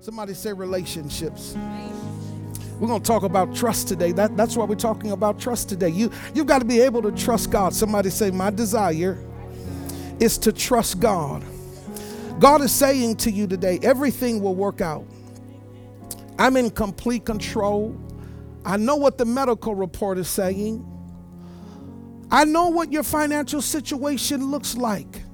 Somebody 0.00 0.32
say 0.32 0.54
relationships. 0.54 1.54
We're 2.78 2.88
going 2.88 3.02
to 3.02 3.06
talk 3.06 3.22
about 3.22 3.54
trust 3.54 3.86
today. 3.86 4.12
That, 4.12 4.34
that's 4.34 4.56
why 4.56 4.64
we're 4.64 4.74
talking 4.74 5.12
about 5.12 5.38
trust 5.38 5.68
today. 5.68 5.90
You, 5.90 6.10
you've 6.34 6.46
got 6.46 6.60
to 6.60 6.64
be 6.64 6.80
able 6.80 7.02
to 7.02 7.12
trust 7.12 7.50
God. 7.50 7.74
Somebody 7.74 8.08
say, 8.08 8.30
My 8.30 8.48
desire 8.48 9.22
is 10.18 10.38
to 10.38 10.52
trust 10.52 11.00
God. 11.00 11.44
God 12.38 12.62
is 12.62 12.72
saying 12.72 13.16
to 13.16 13.30
you 13.30 13.46
today, 13.46 13.78
everything 13.82 14.40
will 14.40 14.54
work 14.54 14.80
out. 14.80 15.04
I'm 16.38 16.56
in 16.56 16.70
complete 16.70 17.26
control. 17.26 17.94
I 18.64 18.78
know 18.78 18.96
what 18.96 19.18
the 19.18 19.26
medical 19.26 19.74
report 19.74 20.16
is 20.16 20.28
saying. 20.28 20.86
I 22.30 22.46
know 22.46 22.68
what 22.68 22.90
your 22.90 23.02
financial 23.02 23.60
situation 23.60 24.50
looks 24.50 24.78
like. 24.78 25.24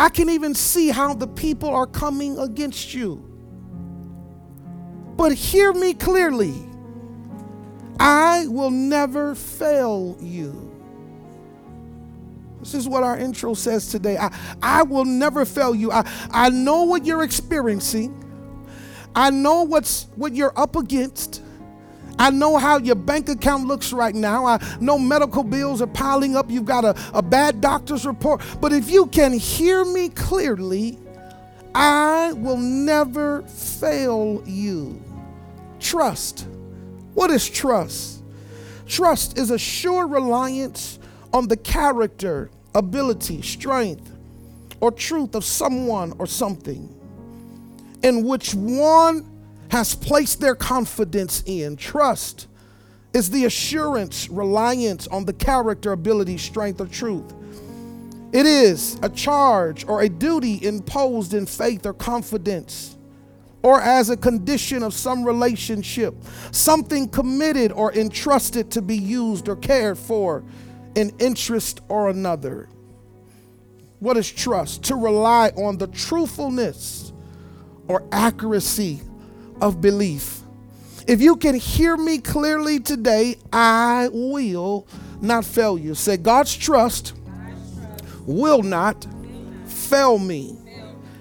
I 0.00 0.08
can 0.08 0.30
even 0.30 0.54
see 0.54 0.88
how 0.88 1.12
the 1.12 1.26
people 1.26 1.68
are 1.68 1.86
coming 1.86 2.38
against 2.38 2.94
you. 2.94 3.22
But 5.14 5.34
hear 5.34 5.74
me 5.74 5.92
clearly 5.92 6.54
I 7.98 8.46
will 8.46 8.70
never 8.70 9.34
fail 9.34 10.16
you. 10.18 10.72
This 12.60 12.72
is 12.72 12.88
what 12.88 13.02
our 13.02 13.18
intro 13.18 13.52
says 13.52 13.88
today. 13.88 14.16
I, 14.16 14.34
I 14.62 14.84
will 14.84 15.04
never 15.04 15.44
fail 15.44 15.74
you. 15.74 15.92
I, 15.92 16.10
I 16.30 16.48
know 16.48 16.84
what 16.84 17.04
you're 17.04 17.22
experiencing. 17.22 18.16
I 19.14 19.28
know 19.28 19.64
what's 19.64 20.04
what 20.16 20.34
you're 20.34 20.58
up 20.58 20.76
against. 20.76 21.42
I 22.20 22.28
know 22.28 22.58
how 22.58 22.76
your 22.76 22.96
bank 22.96 23.30
account 23.30 23.66
looks 23.66 23.94
right 23.94 24.14
now. 24.14 24.44
I 24.44 24.62
know 24.78 24.98
medical 24.98 25.42
bills 25.42 25.80
are 25.80 25.86
piling 25.86 26.36
up. 26.36 26.50
You've 26.50 26.66
got 26.66 26.84
a, 26.84 26.94
a 27.14 27.22
bad 27.22 27.62
doctor's 27.62 28.04
report. 28.04 28.42
But 28.60 28.74
if 28.74 28.90
you 28.90 29.06
can 29.06 29.32
hear 29.32 29.86
me 29.86 30.10
clearly, 30.10 30.98
I 31.74 32.34
will 32.34 32.58
never 32.58 33.40
fail 33.44 34.42
you. 34.44 35.02
Trust. 35.80 36.46
What 37.14 37.30
is 37.30 37.48
trust? 37.48 38.22
Trust 38.86 39.38
is 39.38 39.50
a 39.50 39.58
sure 39.58 40.06
reliance 40.06 40.98
on 41.32 41.48
the 41.48 41.56
character, 41.56 42.50
ability, 42.74 43.40
strength, 43.40 44.12
or 44.80 44.92
truth 44.92 45.34
of 45.34 45.42
someone 45.42 46.12
or 46.18 46.26
something 46.26 46.94
in 48.02 48.24
which 48.24 48.54
one 48.54 49.29
has 49.70 49.94
placed 49.94 50.40
their 50.40 50.54
confidence 50.54 51.42
in. 51.46 51.76
Trust 51.76 52.48
is 53.12 53.30
the 53.30 53.44
assurance, 53.44 54.28
reliance 54.28 55.06
on 55.08 55.24
the 55.24 55.32
character, 55.32 55.92
ability, 55.92 56.38
strength, 56.38 56.80
or 56.80 56.86
truth. 56.86 57.32
It 58.32 58.46
is 58.46 58.98
a 59.02 59.08
charge 59.08 59.86
or 59.86 60.02
a 60.02 60.08
duty 60.08 60.64
imposed 60.64 61.34
in 61.34 61.46
faith 61.46 61.86
or 61.86 61.92
confidence, 61.92 62.96
or 63.62 63.80
as 63.80 64.10
a 64.10 64.16
condition 64.16 64.82
of 64.82 64.94
some 64.94 65.24
relationship, 65.24 66.14
something 66.52 67.08
committed 67.08 67.72
or 67.72 67.92
entrusted 67.92 68.70
to 68.72 68.82
be 68.82 68.96
used 68.96 69.48
or 69.48 69.56
cared 69.56 69.98
for 69.98 70.44
in 70.94 71.12
interest 71.18 71.80
or 71.88 72.08
another. 72.08 72.68
What 73.98 74.16
is 74.16 74.30
trust? 74.30 74.84
To 74.84 74.96
rely 74.96 75.48
on 75.56 75.78
the 75.78 75.88
truthfulness 75.88 77.12
or 77.86 78.06
accuracy 78.12 79.02
of 79.60 79.80
belief. 79.80 80.40
If 81.06 81.20
you 81.20 81.36
can 81.36 81.54
hear 81.54 81.96
me 81.96 82.18
clearly 82.18 82.78
today, 82.78 83.36
I 83.52 84.08
will 84.12 84.86
not 85.20 85.44
fail 85.44 85.78
you. 85.78 85.94
Say, 85.94 86.16
God's 86.16 86.56
trust 86.56 87.14
will 88.26 88.62
not 88.62 89.06
fail 89.66 90.18
me. 90.18 90.56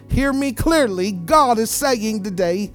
Hear 0.09 0.33
me 0.33 0.53
clearly. 0.53 1.11
God 1.11 1.59
is 1.59 1.69
saying 1.69 2.23
today, 2.23 2.71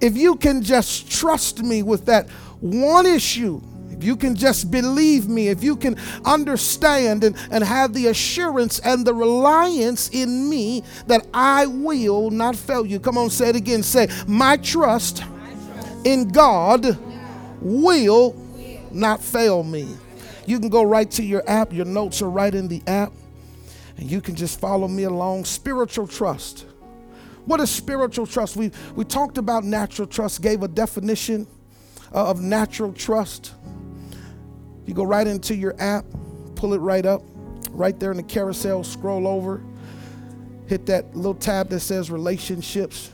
if 0.00 0.16
you 0.16 0.36
can 0.36 0.62
just 0.62 1.10
trust 1.10 1.62
me 1.62 1.82
with 1.82 2.06
that 2.06 2.28
one 2.60 3.06
issue, 3.06 3.60
if 3.96 4.04
you 4.04 4.16
can 4.16 4.34
just 4.34 4.70
believe 4.70 5.28
me, 5.28 5.48
if 5.48 5.62
you 5.62 5.76
can 5.76 5.96
understand 6.24 7.24
and, 7.24 7.36
and 7.50 7.64
have 7.64 7.94
the 7.94 8.08
assurance 8.08 8.78
and 8.80 9.06
the 9.06 9.14
reliance 9.14 10.10
in 10.10 10.50
me 10.50 10.82
that 11.06 11.26
I 11.32 11.66
will 11.66 12.30
not 12.30 12.56
fail 12.56 12.84
you. 12.84 13.00
Come 13.00 13.16
on, 13.16 13.30
say 13.30 13.48
it 13.48 13.56
again. 13.56 13.82
Say, 13.82 14.08
My 14.26 14.58
trust 14.58 15.24
in 16.04 16.28
God 16.28 16.98
will 17.60 18.36
not 18.92 19.22
fail 19.22 19.62
me. 19.62 19.88
You 20.46 20.60
can 20.60 20.68
go 20.68 20.82
right 20.82 21.10
to 21.12 21.24
your 21.24 21.42
app, 21.48 21.72
your 21.72 21.86
notes 21.86 22.22
are 22.22 22.30
right 22.30 22.54
in 22.54 22.68
the 22.68 22.82
app, 22.86 23.12
and 23.96 24.10
you 24.10 24.20
can 24.20 24.34
just 24.34 24.60
follow 24.60 24.88
me 24.88 25.04
along. 25.04 25.46
Spiritual 25.46 26.06
trust. 26.06 26.66
What 27.46 27.60
is 27.60 27.70
spiritual 27.70 28.26
trust? 28.26 28.56
We, 28.56 28.72
we 28.94 29.04
talked 29.04 29.38
about 29.38 29.64
natural 29.64 30.06
trust, 30.06 30.42
gave 30.42 30.62
a 30.62 30.68
definition 30.68 31.46
uh, 32.12 32.30
of 32.30 32.40
natural 32.40 32.92
trust. 32.92 33.54
You 34.86 34.94
go 34.94 35.04
right 35.04 35.26
into 35.26 35.54
your 35.54 35.74
app, 35.80 36.04
pull 36.54 36.74
it 36.74 36.78
right 36.78 37.04
up, 37.04 37.22
right 37.70 37.98
there 37.98 38.10
in 38.10 38.16
the 38.16 38.22
carousel, 38.22 38.84
scroll 38.84 39.26
over, 39.26 39.62
hit 40.66 40.86
that 40.86 41.14
little 41.14 41.34
tab 41.34 41.68
that 41.70 41.80
says 41.80 42.10
relationships, 42.10 43.10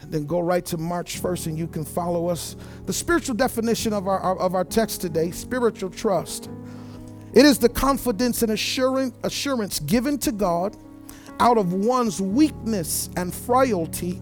and 0.00 0.10
then 0.12 0.26
go 0.26 0.40
right 0.40 0.64
to 0.66 0.76
March 0.76 1.22
1st 1.22 1.46
and 1.46 1.58
you 1.58 1.66
can 1.66 1.84
follow 1.84 2.28
us. 2.28 2.56
The 2.86 2.92
spiritual 2.92 3.34
definition 3.34 3.92
of 3.92 4.08
our, 4.08 4.38
of 4.38 4.54
our 4.54 4.64
text 4.64 5.00
today 5.00 5.30
spiritual 5.30 5.90
trust. 5.90 6.48
It 7.32 7.46
is 7.46 7.58
the 7.58 7.68
confidence 7.68 8.42
and 8.42 8.52
assurance, 8.52 9.14
assurance 9.22 9.80
given 9.80 10.18
to 10.18 10.32
God 10.32 10.76
out 11.40 11.56
of 11.56 11.72
one's 11.72 12.20
weakness 12.20 13.08
and 13.16 13.34
frailty 13.34 14.20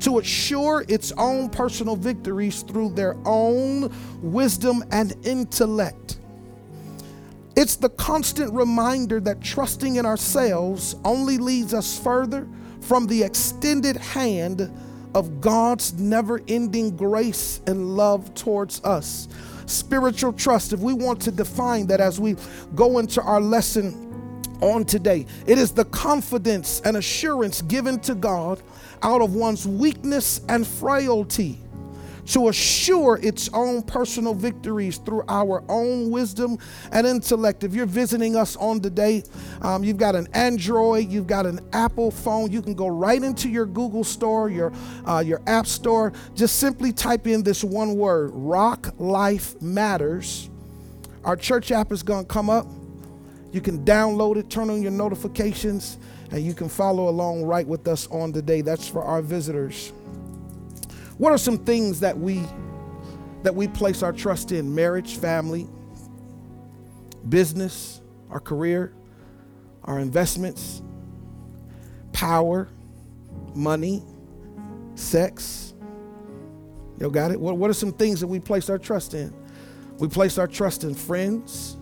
to 0.00 0.18
assure 0.18 0.84
its 0.88 1.12
own 1.12 1.48
personal 1.48 1.96
victories 1.96 2.62
through 2.62 2.90
their 2.90 3.16
own 3.24 3.92
wisdom 4.22 4.84
and 4.90 5.14
intellect. 5.26 6.19
It's 7.60 7.76
the 7.76 7.90
constant 7.90 8.54
reminder 8.54 9.20
that 9.20 9.42
trusting 9.42 9.96
in 9.96 10.06
ourselves 10.06 10.96
only 11.04 11.36
leads 11.36 11.74
us 11.74 11.98
further 11.98 12.48
from 12.80 13.06
the 13.06 13.22
extended 13.22 13.98
hand 13.98 14.72
of 15.14 15.42
God's 15.42 15.92
never 15.92 16.40
ending 16.48 16.96
grace 16.96 17.60
and 17.66 17.98
love 17.98 18.32
towards 18.32 18.82
us. 18.82 19.28
Spiritual 19.66 20.32
trust, 20.32 20.72
if 20.72 20.80
we 20.80 20.94
want 20.94 21.20
to 21.20 21.30
define 21.30 21.86
that 21.88 22.00
as 22.00 22.18
we 22.18 22.34
go 22.74 22.98
into 22.98 23.20
our 23.20 23.42
lesson 23.42 23.92
on 24.62 24.86
today, 24.86 25.26
it 25.46 25.58
is 25.58 25.70
the 25.70 25.84
confidence 25.84 26.80
and 26.86 26.96
assurance 26.96 27.60
given 27.60 28.00
to 28.00 28.14
God 28.14 28.62
out 29.02 29.20
of 29.20 29.34
one's 29.34 29.68
weakness 29.68 30.40
and 30.48 30.66
frailty 30.66 31.58
to 32.26 32.48
assure 32.48 33.18
its 33.22 33.48
own 33.52 33.82
personal 33.82 34.34
victories 34.34 34.98
through 34.98 35.24
our 35.28 35.62
own 35.68 36.10
wisdom 36.10 36.58
and 36.92 37.06
intellect. 37.06 37.64
If 37.64 37.74
you're 37.74 37.86
visiting 37.86 38.36
us 38.36 38.56
on 38.56 38.80
today, 38.80 39.22
um, 39.62 39.84
you've 39.84 39.96
got 39.96 40.14
an 40.14 40.28
Android, 40.34 41.08
you've 41.08 41.26
got 41.26 41.46
an 41.46 41.60
Apple 41.72 42.10
phone, 42.10 42.50
you 42.50 42.62
can 42.62 42.74
go 42.74 42.88
right 42.88 43.22
into 43.22 43.48
your 43.48 43.66
Google 43.66 44.04
store, 44.04 44.48
your, 44.48 44.72
uh, 45.06 45.22
your 45.24 45.40
App 45.46 45.66
Store. 45.66 46.12
Just 46.34 46.58
simply 46.58 46.92
type 46.92 47.26
in 47.26 47.42
this 47.42 47.64
one 47.64 47.96
word 47.96 48.30
Rock 48.32 48.94
Life 48.98 49.60
Matters. 49.60 50.48
Our 51.24 51.36
church 51.36 51.70
app 51.70 51.92
is 51.92 52.02
going 52.02 52.24
to 52.24 52.28
come 52.28 52.48
up. 52.48 52.66
You 53.52 53.60
can 53.60 53.84
download 53.84 54.36
it, 54.36 54.48
turn 54.48 54.70
on 54.70 54.80
your 54.80 54.92
notifications, 54.92 55.98
and 56.30 56.42
you 56.42 56.54
can 56.54 56.68
follow 56.68 57.08
along 57.08 57.42
right 57.42 57.66
with 57.66 57.88
us 57.88 58.06
on 58.08 58.32
today. 58.32 58.60
That's 58.60 58.86
for 58.88 59.02
our 59.02 59.20
visitors. 59.20 59.92
What 61.20 61.32
are 61.32 61.38
some 61.38 61.58
things 61.58 62.00
that 62.00 62.18
we 62.18 62.42
that 63.42 63.54
we 63.54 63.68
place 63.68 64.02
our 64.02 64.10
trust 64.10 64.52
in? 64.52 64.74
Marriage, 64.74 65.18
family, 65.18 65.68
business, 67.28 68.00
our 68.30 68.40
career, 68.40 68.94
our 69.84 69.98
investments, 69.98 70.80
power, 72.14 72.68
money, 73.54 74.02
sex. 74.94 75.74
You 76.98 77.10
got 77.10 77.32
it? 77.32 77.38
What, 77.38 77.58
what 77.58 77.68
are 77.68 77.74
some 77.74 77.92
things 77.92 78.20
that 78.20 78.26
we 78.26 78.40
place 78.40 78.70
our 78.70 78.78
trust 78.78 79.12
in? 79.12 79.30
We 79.98 80.08
place 80.08 80.38
our 80.38 80.46
trust 80.46 80.84
in 80.84 80.94
friends. 80.94 81.76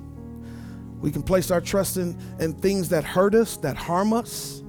We 1.01 1.13
can 1.13 1.23
place 1.23 1.53
our 1.53 1.61
trust 1.61 1.97
in, 1.97 2.19
in 2.41 2.55
things 2.55 2.89
that 2.89 3.05
hurt 3.05 3.37
us, 3.37 3.57
that 3.59 3.77
harm 3.77 4.13
us 4.13 4.65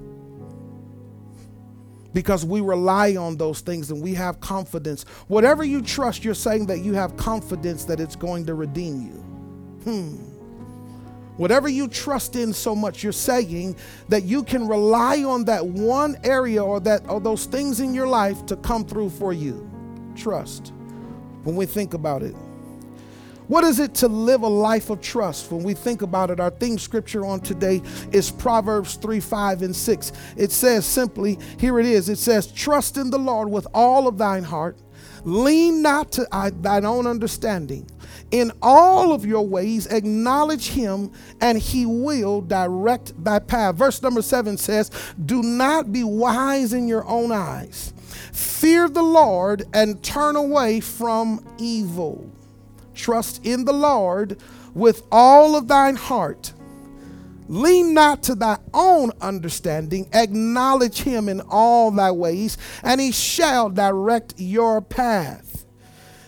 because 2.12 2.44
we 2.44 2.60
rely 2.60 3.16
on 3.16 3.36
those 3.36 3.60
things 3.60 3.90
and 3.90 4.02
we 4.02 4.14
have 4.14 4.40
confidence. 4.40 5.04
Whatever 5.28 5.64
you 5.64 5.82
trust, 5.82 6.24
you're 6.24 6.34
saying 6.34 6.66
that 6.66 6.80
you 6.80 6.94
have 6.94 7.16
confidence 7.16 7.84
that 7.84 8.00
it's 8.00 8.16
going 8.16 8.46
to 8.46 8.54
redeem 8.54 9.02
you. 9.02 9.18
Hmm. 9.84 10.30
Whatever 11.36 11.68
you 11.68 11.88
trust 11.88 12.36
in 12.36 12.52
so 12.52 12.74
much, 12.74 13.02
you're 13.02 13.12
saying 13.12 13.76
that 14.08 14.24
you 14.24 14.42
can 14.42 14.68
rely 14.68 15.24
on 15.24 15.44
that 15.46 15.66
one 15.66 16.18
area 16.22 16.62
or 16.62 16.80
that 16.80 17.08
or 17.08 17.18
those 17.18 17.46
things 17.46 17.80
in 17.80 17.94
your 17.94 18.06
life 18.06 18.44
to 18.46 18.56
come 18.56 18.84
through 18.84 19.08
for 19.10 19.32
you. 19.32 19.70
Trust. 20.16 20.74
When 21.44 21.56
we 21.56 21.64
think 21.64 21.94
about 21.94 22.22
it. 22.22 22.34
What 23.50 23.64
is 23.64 23.80
it 23.80 23.94
to 23.94 24.06
live 24.06 24.42
a 24.42 24.48
life 24.48 24.90
of 24.90 25.00
trust? 25.00 25.50
When 25.50 25.64
we 25.64 25.74
think 25.74 26.02
about 26.02 26.30
it, 26.30 26.38
our 26.38 26.50
theme 26.50 26.78
scripture 26.78 27.26
on 27.26 27.40
today 27.40 27.82
is 28.12 28.30
Proverbs 28.30 28.94
3 28.94 29.18
5 29.18 29.62
and 29.62 29.74
6. 29.74 30.12
It 30.36 30.52
says 30.52 30.86
simply, 30.86 31.36
here 31.58 31.80
it 31.80 31.86
is 31.86 32.08
it 32.08 32.18
says, 32.18 32.46
Trust 32.46 32.96
in 32.96 33.10
the 33.10 33.18
Lord 33.18 33.50
with 33.50 33.66
all 33.74 34.06
of 34.06 34.18
thine 34.18 34.44
heart, 34.44 34.78
lean 35.24 35.82
not 35.82 36.12
to 36.12 36.28
uh, 36.30 36.52
thine 36.60 36.84
own 36.84 37.08
understanding. 37.08 37.90
In 38.30 38.52
all 38.62 39.12
of 39.12 39.26
your 39.26 39.44
ways, 39.44 39.88
acknowledge 39.88 40.68
him, 40.68 41.10
and 41.40 41.58
he 41.58 41.86
will 41.86 42.42
direct 42.42 43.24
thy 43.24 43.40
path. 43.40 43.74
Verse 43.74 44.00
number 44.00 44.22
seven 44.22 44.58
says, 44.58 44.92
Do 45.24 45.42
not 45.42 45.90
be 45.90 46.04
wise 46.04 46.72
in 46.72 46.86
your 46.86 47.04
own 47.04 47.32
eyes. 47.32 47.92
Fear 48.32 48.90
the 48.90 49.02
Lord 49.02 49.64
and 49.72 50.00
turn 50.04 50.36
away 50.36 50.78
from 50.78 51.44
evil. 51.58 52.30
Trust 53.00 53.44
in 53.46 53.64
the 53.64 53.72
Lord 53.72 54.38
with 54.74 55.02
all 55.10 55.56
of 55.56 55.68
thine 55.68 55.96
heart. 55.96 56.52
Lean 57.48 57.94
not 57.94 58.22
to 58.24 58.34
thy 58.34 58.58
own 58.74 59.10
understanding, 59.20 60.06
acknowledge 60.12 61.02
him 61.02 61.28
in 61.28 61.40
all 61.48 61.90
thy 61.90 62.10
ways, 62.12 62.58
and 62.84 63.00
he 63.00 63.10
shall 63.10 63.70
direct 63.70 64.34
your 64.36 64.82
path. 64.82 65.64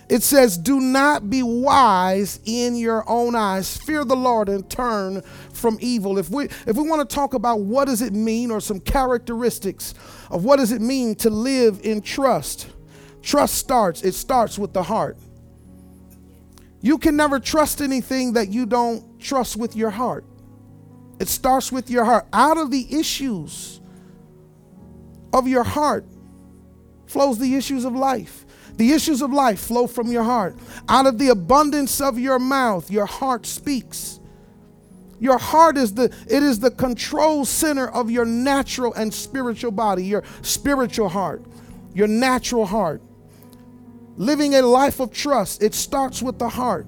It 0.08 0.22
says, 0.22 0.58
Do 0.58 0.80
not 0.80 1.30
be 1.30 1.42
wise 1.42 2.40
in 2.44 2.74
your 2.74 3.08
own 3.08 3.34
eyes. 3.34 3.76
Fear 3.76 4.06
the 4.06 4.16
Lord 4.16 4.48
and 4.48 4.68
turn 4.68 5.22
from 5.52 5.78
evil. 5.80 6.18
If 6.18 6.28
we 6.30 6.46
if 6.66 6.76
we 6.76 6.88
want 6.88 7.08
to 7.08 7.14
talk 7.14 7.34
about 7.34 7.60
what 7.60 7.84
does 7.84 8.02
it 8.02 8.12
mean 8.14 8.50
or 8.50 8.60
some 8.60 8.80
characteristics 8.80 9.94
of 10.30 10.44
what 10.44 10.56
does 10.56 10.72
it 10.72 10.80
mean 10.80 11.14
to 11.16 11.30
live 11.30 11.80
in 11.84 12.00
trust, 12.00 12.68
trust 13.22 13.54
starts, 13.54 14.02
it 14.02 14.14
starts 14.14 14.58
with 14.58 14.72
the 14.72 14.82
heart. 14.82 15.16
You 16.82 16.98
can 16.98 17.16
never 17.16 17.38
trust 17.38 17.80
anything 17.80 18.32
that 18.34 18.48
you 18.48 18.66
don't 18.66 19.20
trust 19.20 19.56
with 19.56 19.76
your 19.76 19.90
heart. 19.90 20.24
It 21.20 21.28
starts 21.28 21.70
with 21.70 21.88
your 21.88 22.04
heart. 22.04 22.26
Out 22.32 22.58
of 22.58 22.72
the 22.72 22.98
issues 22.98 23.80
of 25.32 25.46
your 25.46 25.62
heart 25.62 26.04
flows 27.06 27.38
the 27.38 27.54
issues 27.54 27.84
of 27.84 27.94
life. 27.94 28.44
The 28.74 28.92
issues 28.92 29.22
of 29.22 29.32
life 29.32 29.60
flow 29.60 29.86
from 29.86 30.10
your 30.10 30.24
heart. 30.24 30.56
Out 30.88 31.06
of 31.06 31.18
the 31.18 31.28
abundance 31.28 32.00
of 32.00 32.18
your 32.18 32.40
mouth, 32.40 32.90
your 32.90 33.06
heart 33.06 33.46
speaks. 33.46 34.18
Your 35.20 35.38
heart 35.38 35.76
is 35.76 35.94
the 35.94 36.12
it 36.28 36.42
is 36.42 36.58
the 36.58 36.72
control 36.72 37.44
center 37.44 37.88
of 37.88 38.10
your 38.10 38.24
natural 38.24 38.92
and 38.94 39.14
spiritual 39.14 39.70
body, 39.70 40.04
your 40.04 40.24
spiritual 40.40 41.08
heart, 41.08 41.44
your 41.94 42.08
natural 42.08 42.66
heart. 42.66 43.00
Living 44.16 44.54
a 44.54 44.62
life 44.62 45.00
of 45.00 45.12
trust, 45.12 45.62
it 45.62 45.74
starts 45.74 46.22
with 46.22 46.38
the 46.38 46.48
heart. 46.48 46.86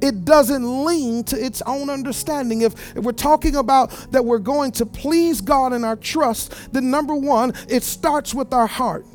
It 0.00 0.24
doesn't 0.24 0.84
lean 0.84 1.22
to 1.24 1.36
its 1.36 1.62
own 1.62 1.88
understanding. 1.88 2.62
If, 2.62 2.96
if 2.96 3.04
we're 3.04 3.12
talking 3.12 3.56
about 3.56 3.90
that 4.10 4.24
we're 4.24 4.38
going 4.38 4.72
to 4.72 4.86
please 4.86 5.40
God 5.40 5.72
in 5.72 5.84
our 5.84 5.96
trust, 5.96 6.72
then 6.72 6.90
number 6.90 7.14
one, 7.14 7.52
it 7.68 7.84
starts 7.84 8.34
with 8.34 8.52
our 8.52 8.66
heart. 8.66 9.06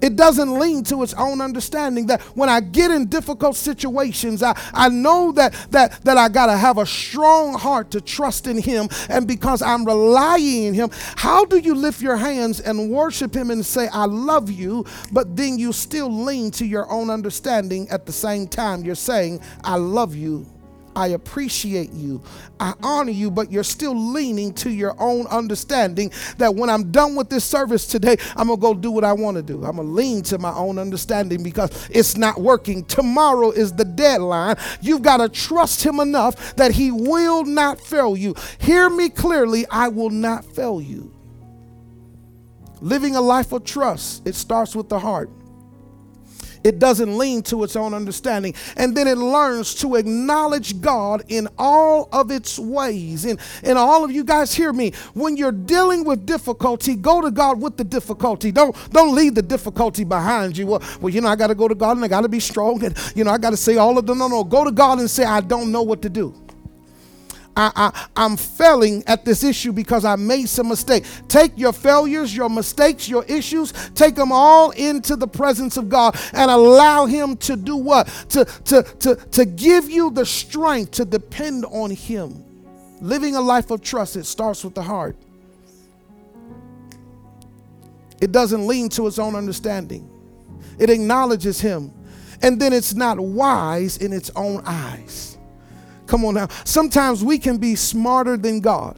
It 0.00 0.16
doesn't 0.16 0.58
lean 0.58 0.84
to 0.84 1.02
its 1.02 1.14
own 1.14 1.40
understanding 1.40 2.06
that 2.06 2.20
when 2.36 2.48
I 2.48 2.60
get 2.60 2.90
in 2.90 3.06
difficult 3.06 3.56
situations, 3.56 4.42
I, 4.42 4.58
I 4.72 4.88
know 4.88 5.32
that, 5.32 5.54
that, 5.70 6.04
that 6.04 6.16
I 6.16 6.28
got 6.28 6.46
to 6.46 6.56
have 6.56 6.78
a 6.78 6.86
strong 6.86 7.54
heart 7.54 7.90
to 7.92 8.00
trust 8.00 8.46
in 8.46 8.58
Him. 8.58 8.88
And 9.08 9.26
because 9.26 9.62
I'm 9.62 9.84
relying 9.84 10.64
in 10.64 10.74
Him, 10.74 10.90
how 11.16 11.44
do 11.44 11.58
you 11.58 11.74
lift 11.74 12.00
your 12.02 12.16
hands 12.16 12.60
and 12.60 12.90
worship 12.90 13.34
Him 13.34 13.50
and 13.50 13.64
say, 13.64 13.88
I 13.88 14.04
love 14.04 14.50
you, 14.50 14.84
but 15.12 15.36
then 15.36 15.58
you 15.58 15.72
still 15.72 16.24
lean 16.24 16.50
to 16.52 16.66
your 16.66 16.90
own 16.90 17.10
understanding 17.10 17.88
at 17.90 18.06
the 18.06 18.12
same 18.12 18.46
time 18.46 18.84
you're 18.84 18.94
saying, 18.94 19.40
I 19.64 19.76
love 19.76 20.14
you 20.14 20.46
I 20.96 21.08
appreciate 21.08 21.92
you. 21.92 22.22
I 22.58 22.72
honor 22.82 23.10
you, 23.10 23.30
but 23.30 23.52
you're 23.52 23.64
still 23.64 23.94
leaning 23.94 24.54
to 24.54 24.70
your 24.70 24.96
own 24.98 25.26
understanding 25.26 26.10
that 26.38 26.54
when 26.54 26.70
I'm 26.70 26.90
done 26.90 27.14
with 27.14 27.28
this 27.28 27.44
service 27.44 27.86
today, 27.86 28.16
I'm 28.34 28.46
going 28.46 28.58
to 28.58 28.62
go 28.62 28.74
do 28.74 28.90
what 28.90 29.04
I 29.04 29.12
want 29.12 29.36
to 29.36 29.42
do. 29.42 29.62
I'm 29.66 29.76
going 29.76 29.88
to 29.88 29.92
lean 29.94 30.22
to 30.24 30.38
my 30.38 30.52
own 30.54 30.78
understanding 30.78 31.42
because 31.42 31.88
it's 31.90 32.16
not 32.16 32.40
working. 32.40 32.82
Tomorrow 32.86 33.50
is 33.50 33.74
the 33.74 33.84
deadline. 33.84 34.56
You've 34.80 35.02
got 35.02 35.18
to 35.18 35.28
trust 35.28 35.84
Him 35.84 36.00
enough 36.00 36.56
that 36.56 36.72
He 36.72 36.90
will 36.90 37.44
not 37.44 37.78
fail 37.78 38.16
you. 38.16 38.34
Hear 38.58 38.88
me 38.88 39.10
clearly, 39.10 39.66
I 39.70 39.88
will 39.88 40.10
not 40.10 40.46
fail 40.46 40.80
you. 40.80 41.12
Living 42.80 43.16
a 43.16 43.20
life 43.20 43.52
of 43.52 43.64
trust, 43.64 44.26
it 44.26 44.34
starts 44.34 44.74
with 44.74 44.88
the 44.88 44.98
heart. 44.98 45.30
It 46.66 46.80
doesn't 46.80 47.16
lean 47.16 47.42
to 47.42 47.62
its 47.62 47.76
own 47.76 47.94
understanding. 47.94 48.52
And 48.76 48.96
then 48.96 49.06
it 49.06 49.18
learns 49.18 49.72
to 49.76 49.94
acknowledge 49.94 50.80
God 50.80 51.22
in 51.28 51.46
all 51.56 52.08
of 52.10 52.32
its 52.32 52.58
ways. 52.58 53.24
And, 53.24 53.38
and 53.62 53.78
all 53.78 54.04
of 54.04 54.10
you 54.10 54.24
guys 54.24 54.52
hear 54.52 54.72
me. 54.72 54.90
When 55.14 55.36
you're 55.36 55.52
dealing 55.52 56.02
with 56.02 56.26
difficulty, 56.26 56.96
go 56.96 57.20
to 57.20 57.30
God 57.30 57.62
with 57.62 57.76
the 57.76 57.84
difficulty. 57.84 58.50
Don't, 58.50 58.74
don't 58.90 59.14
leave 59.14 59.36
the 59.36 59.42
difficulty 59.42 60.02
behind 60.02 60.58
you. 60.58 60.66
Well, 60.66 60.82
well 61.00 61.08
you 61.10 61.20
know, 61.20 61.28
I 61.28 61.36
got 61.36 61.46
to 61.46 61.54
go 61.54 61.68
to 61.68 61.74
God 61.76 61.98
and 61.98 62.04
I 62.04 62.08
got 62.08 62.22
to 62.22 62.28
be 62.28 62.40
strong. 62.40 62.84
And, 62.84 62.98
you 63.14 63.22
know, 63.22 63.30
I 63.30 63.38
got 63.38 63.50
to 63.50 63.56
say 63.56 63.76
all 63.76 63.96
of 63.96 64.04
them. 64.04 64.18
No, 64.18 64.26
no. 64.26 64.42
Go 64.42 64.64
to 64.64 64.72
God 64.72 64.98
and 64.98 65.08
say, 65.08 65.24
I 65.24 65.42
don't 65.42 65.70
know 65.70 65.82
what 65.82 66.02
to 66.02 66.08
do. 66.08 66.34
I, 67.56 67.72
I, 68.16 68.24
am 68.24 68.36
failing 68.36 69.02
at 69.06 69.24
this 69.24 69.42
issue 69.42 69.72
because 69.72 70.04
I 70.04 70.16
made 70.16 70.48
some 70.48 70.68
mistake. 70.68 71.04
Take 71.26 71.52
your 71.56 71.72
failures, 71.72 72.36
your 72.36 72.50
mistakes, 72.50 73.08
your 73.08 73.24
issues, 73.24 73.72
take 73.94 74.14
them 74.14 74.30
all 74.30 74.70
into 74.72 75.16
the 75.16 75.26
presence 75.26 75.78
of 75.78 75.88
God 75.88 76.18
and 76.34 76.50
allow 76.50 77.06
Him 77.06 77.36
to 77.38 77.56
do 77.56 77.76
what? 77.76 78.08
To, 78.30 78.44
to, 78.44 78.82
to, 78.82 79.16
to 79.16 79.44
give 79.46 79.90
you 79.90 80.10
the 80.10 80.26
strength 80.26 80.92
to 80.92 81.06
depend 81.06 81.64
on 81.64 81.90
Him. 81.90 82.44
Living 83.00 83.36
a 83.36 83.40
life 83.40 83.70
of 83.70 83.80
trust, 83.80 84.16
it 84.16 84.24
starts 84.24 84.62
with 84.62 84.74
the 84.74 84.82
heart. 84.82 85.16
It 88.20 88.32
doesn't 88.32 88.66
lean 88.66 88.90
to 88.90 89.06
its 89.06 89.18
own 89.18 89.34
understanding, 89.34 90.10
it 90.78 90.90
acknowledges 90.90 91.60
Him. 91.60 91.92
And 92.42 92.60
then 92.60 92.74
it's 92.74 92.92
not 92.92 93.18
wise 93.18 93.96
in 93.96 94.12
its 94.12 94.30
own 94.36 94.62
eyes. 94.66 95.35
Come 96.06 96.24
on 96.24 96.34
now. 96.34 96.48
Sometimes 96.64 97.22
we 97.24 97.38
can 97.38 97.58
be 97.58 97.74
smarter 97.74 98.36
than 98.36 98.60
God. 98.60 98.96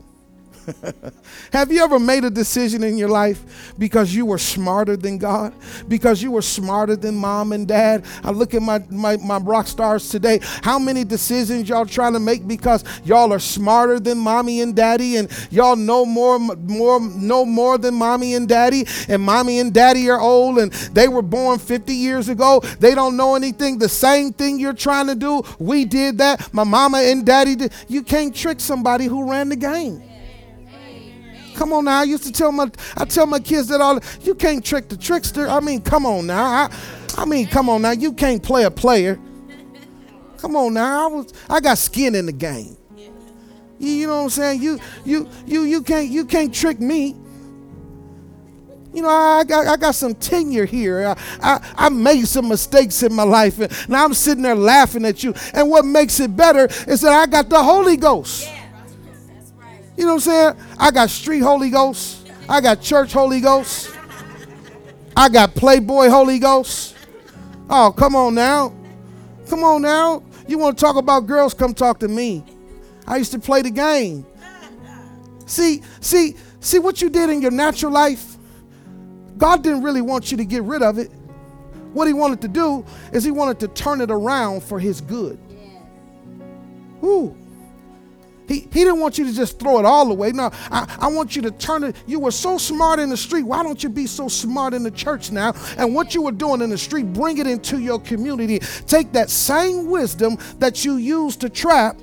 Have 1.53 1.73
you 1.73 1.82
ever 1.82 1.99
made 1.99 2.25
a 2.25 2.31
decision 2.31 2.82
in 2.82 2.97
your 2.97 3.09
life 3.09 3.73
because 3.79 4.15
you 4.15 4.26
were 4.26 4.38
smarter 4.38 4.97
than 4.97 5.19
God? 5.19 5.55
Because 5.88 6.23
you 6.23 6.31
were 6.32 6.43
smarter 6.43 6.97
than 6.97 7.15
mom 7.15 7.53
and 7.53 7.67
dad? 7.67 8.05
I 8.23 8.31
look 8.31 8.55
at 8.55 8.62
my, 8.62 8.82
my, 8.91 9.17
my 9.17 9.38
rock 9.38 9.67
stars 9.67 10.09
today. 10.09 10.41
How 10.62 10.79
many 10.79 11.05
decisions 11.05 11.69
y'all 11.69 11.87
trying 11.87 12.12
to 12.15 12.20
make 12.20 12.47
because 12.47 12.85
y'all 13.05 13.32
are 13.32 13.38
smarter 13.38 14.00
than 14.00 14.19
mommy 14.19 14.61
and 14.61 14.75
daddy 14.75 15.17
and 15.17 15.31
y'all 15.50 15.76
know 15.76 16.05
more, 16.05 16.38
more, 16.38 17.00
know 17.00 17.44
more 17.44 17.79
than 17.79 17.94
mommy 17.94 18.35
and 18.35 18.49
daddy 18.49 18.87
and 19.09 19.23
mommy 19.23 19.59
and 19.59 19.73
daddy 19.73 20.09
are 20.11 20.21
old 20.21 20.59
and 20.59 20.73
they 20.73 21.09
were 21.09 21.23
born 21.23 21.59
50 21.59 21.93
years 21.93 22.28
ago. 22.28 22.61
They 22.81 22.95
don't 22.95 23.16
know 23.16 23.35
anything. 23.35 23.78
The 23.78 23.88
same 23.88 24.33
thing 24.33 24.59
you're 24.59 24.73
trying 24.73 25.07
to 25.07 25.14
do, 25.14 25.43
we 25.59 25.85
did 25.85 26.19
that. 26.19 26.52
My 26.52 26.64
mama 26.64 26.99
and 26.99 27.25
daddy 27.25 27.57
did. 27.57 27.73
You 27.88 28.02
can't 28.02 28.35
trick 28.35 28.61
somebody 28.61 29.07
who 29.07 29.31
ran 29.31 29.49
the 29.49 29.57
game. 29.57 30.08
Come 31.59 31.73
on 31.73 31.87
now. 31.87 31.99
I 31.99 32.05
used 32.05 32.23
to 32.23 32.31
tell 32.31 32.53
my 32.53 32.71
I 32.97 33.05
tell 33.05 33.27
my 33.27 33.41
kids 33.41 33.67
that 33.67 33.81
all 33.81 33.99
you 34.23 34.37
can't 34.37 34.65
trick 34.65 34.88
the 34.88 34.97
trickster. 34.97 35.49
I 35.49 35.59
mean, 35.59 35.81
come 35.81 36.07
on 36.07 36.29
now. 36.29 36.45
I, 36.45 36.77
I 37.17 37.25
mean, 37.25 37.49
come 37.49 37.69
on 37.69 37.83
now. 37.83 37.91
You 37.91 38.12
can't 38.12 38.41
play 38.41 38.62
a 38.62 38.71
player. 38.71 39.19
Come 40.37 40.55
on 40.55 40.75
now. 40.75 41.09
I 41.09 41.12
was 41.12 41.33
I 41.50 41.59
got 41.59 41.77
skin 41.79 42.15
in 42.15 42.27
the 42.27 42.33
game. 42.33 42.77
You, 43.81 44.07
know 44.07 44.19
what 44.19 44.23
I'm 44.23 44.31
saying? 44.31 44.62
You 44.62 44.79
you 45.05 45.29
you 45.47 45.62
you 45.62 45.83
can't 45.83 46.09
you 46.09 46.27
can't 46.27 46.55
trick 46.55 46.79
me. 46.79 47.17
You 48.93 49.03
know, 49.03 49.09
I 49.09 49.43
got, 49.43 49.67
I 49.67 49.77
got 49.77 49.97
some 49.97 50.15
tenure 50.15 50.65
here. 50.65 51.09
I, 51.09 51.21
I, 51.43 51.75
I, 51.87 51.88
made 51.88 52.27
some 52.27 52.49
mistakes 52.49 53.03
in 53.03 53.12
my 53.12 53.23
life, 53.23 53.59
and 53.61 53.71
now 53.88 54.05
I'm 54.05 54.15
sitting 54.15 54.43
there 54.43 54.55
laughing 54.55 55.05
at 55.05 55.23
you. 55.23 55.35
And 55.53 55.69
what 55.69 55.85
makes 55.85 56.19
it 56.21 56.35
better 56.35 56.65
is 56.91 57.03
that 57.03 57.12
I 57.12 57.27
got 57.27 57.50
the 57.50 57.62
Holy 57.62 57.99
Ghost. 57.99 58.47
Yeah. 58.47 58.58
You 59.99 60.05
know 60.05 60.14
what 60.14 60.28
I'm 60.28 60.55
saying? 60.55 60.57
I 60.78 60.93
got 60.93 61.11
street 61.11 61.40
Holy 61.40 61.71
Ghost. 61.71 62.31
I 62.49 62.61
got 62.61 62.81
church 62.81 63.12
Holy 63.12 63.40
Ghost. 63.40 63.93
I 65.17 65.28
got 65.28 65.57
Playboy 65.57 66.09
Holy 66.09 66.38
Ghost. 66.38 66.95
Oh, 67.69 67.93
come 67.97 68.14
on 68.14 68.37
now. 68.37 68.73
Come 69.49 69.64
on 69.64 69.83
now. 69.83 70.23
You 70.47 70.57
want 70.57 70.78
to 70.78 70.85
talk 70.85 70.95
about 70.95 71.26
girls? 71.26 71.52
Come 71.52 71.75
talk 71.75 71.99
to 71.99 72.07
me. 72.07 72.45
I 73.09 73.17
used 73.17 73.33
to 73.33 73.40
play 73.40 73.61
the 73.61 73.73
game. 73.73 74.25
See, 75.47 75.83
see, 76.00 76.37
see 76.61 76.78
what 76.78 77.02
you 77.02 77.11
did 77.11 77.28
in 77.28 77.43
your 77.43 77.50
natural 77.50 77.90
life? 77.90 78.37
God 79.37 79.64
didn't 79.64 79.83
really 79.83 80.02
want 80.02 80.31
you 80.31 80.37
to 80.37 80.45
get 80.45 80.62
rid 80.62 80.81
of 80.81 80.99
it. 80.99 81.11
What 81.93 82.07
he 82.07 82.12
wanted 82.12 82.40
to 82.43 82.49
do 82.49 82.85
is 83.12 83.25
he 83.25 83.33
wanted 83.33 83.59
to 83.61 83.69
turn 83.69 84.00
it 84.00 84.12
around 84.12 84.62
for 84.62 84.78
his 84.78 85.00
good. 85.00 85.40
Ooh. 87.02 87.37
He, 88.49 88.61
he 88.61 88.85
didn't 88.85 88.99
want 88.99 89.19
you 89.19 89.26
to 89.26 89.33
just 89.33 89.59
throw 89.61 89.78
it 89.78 89.85
all 89.85 90.11
away. 90.11 90.33
No, 90.33 90.50
I, 90.71 90.97
I 90.99 91.09
want 91.09 91.37
you 91.37 91.43
to 91.43 91.50
turn 91.50 91.85
it. 91.85 91.95
You 92.07 92.19
were 92.19 92.31
so 92.31 92.57
smart 92.57 92.99
in 92.99 93.11
the 93.11 93.17
street. 93.17 93.43
Why 93.43 93.62
don't 93.62 93.83
you 93.83 93.90
be 93.90 94.07
so 94.07 94.26
smart 94.26 94.73
in 94.73 94.83
the 94.83 94.90
church 94.90 95.31
now? 95.31 95.52
And 95.76 95.95
what 95.95 96.14
you 96.14 96.23
were 96.23 96.33
doing 96.33 96.62
in 96.62 96.71
the 96.71 96.78
street, 96.78 97.12
bring 97.12 97.38
it 97.38 97.47
into 97.47 97.78
your 97.78 98.00
community. 98.00 98.61
Take 98.87 99.12
that 99.12 99.28
same 99.28 99.90
wisdom 99.90 100.38
that 100.59 100.85
you 100.85 100.97
used 100.97 101.43
to 101.43 101.50
trap. 101.50 102.00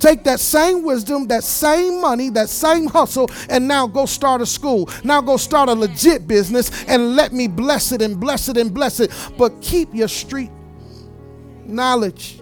Take 0.00 0.24
that 0.24 0.40
same 0.40 0.84
wisdom, 0.84 1.26
that 1.28 1.42
same 1.42 2.00
money, 2.00 2.30
that 2.30 2.48
same 2.48 2.86
hustle, 2.86 3.28
and 3.48 3.66
now 3.66 3.86
go 3.86 4.06
start 4.06 4.40
a 4.40 4.46
school. 4.46 4.88
Now 5.02 5.20
go 5.20 5.36
start 5.36 5.68
a 5.68 5.74
legit 5.74 6.28
business 6.28 6.84
and 6.84 7.16
let 7.16 7.32
me 7.32 7.48
bless 7.48 7.90
it 7.92 8.02
and 8.02 8.18
bless 8.18 8.48
it 8.48 8.56
and 8.56 8.72
bless 8.72 9.00
it. 9.00 9.10
But 9.36 9.60
keep 9.60 9.94
your 9.94 10.08
street 10.08 10.50
knowledge. 11.64 12.40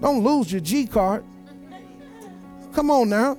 Don't 0.00 0.22
lose 0.22 0.52
your 0.52 0.60
G 0.60 0.86
card. 0.86 1.24
Come 2.78 2.92
on 2.92 3.08
now. 3.08 3.36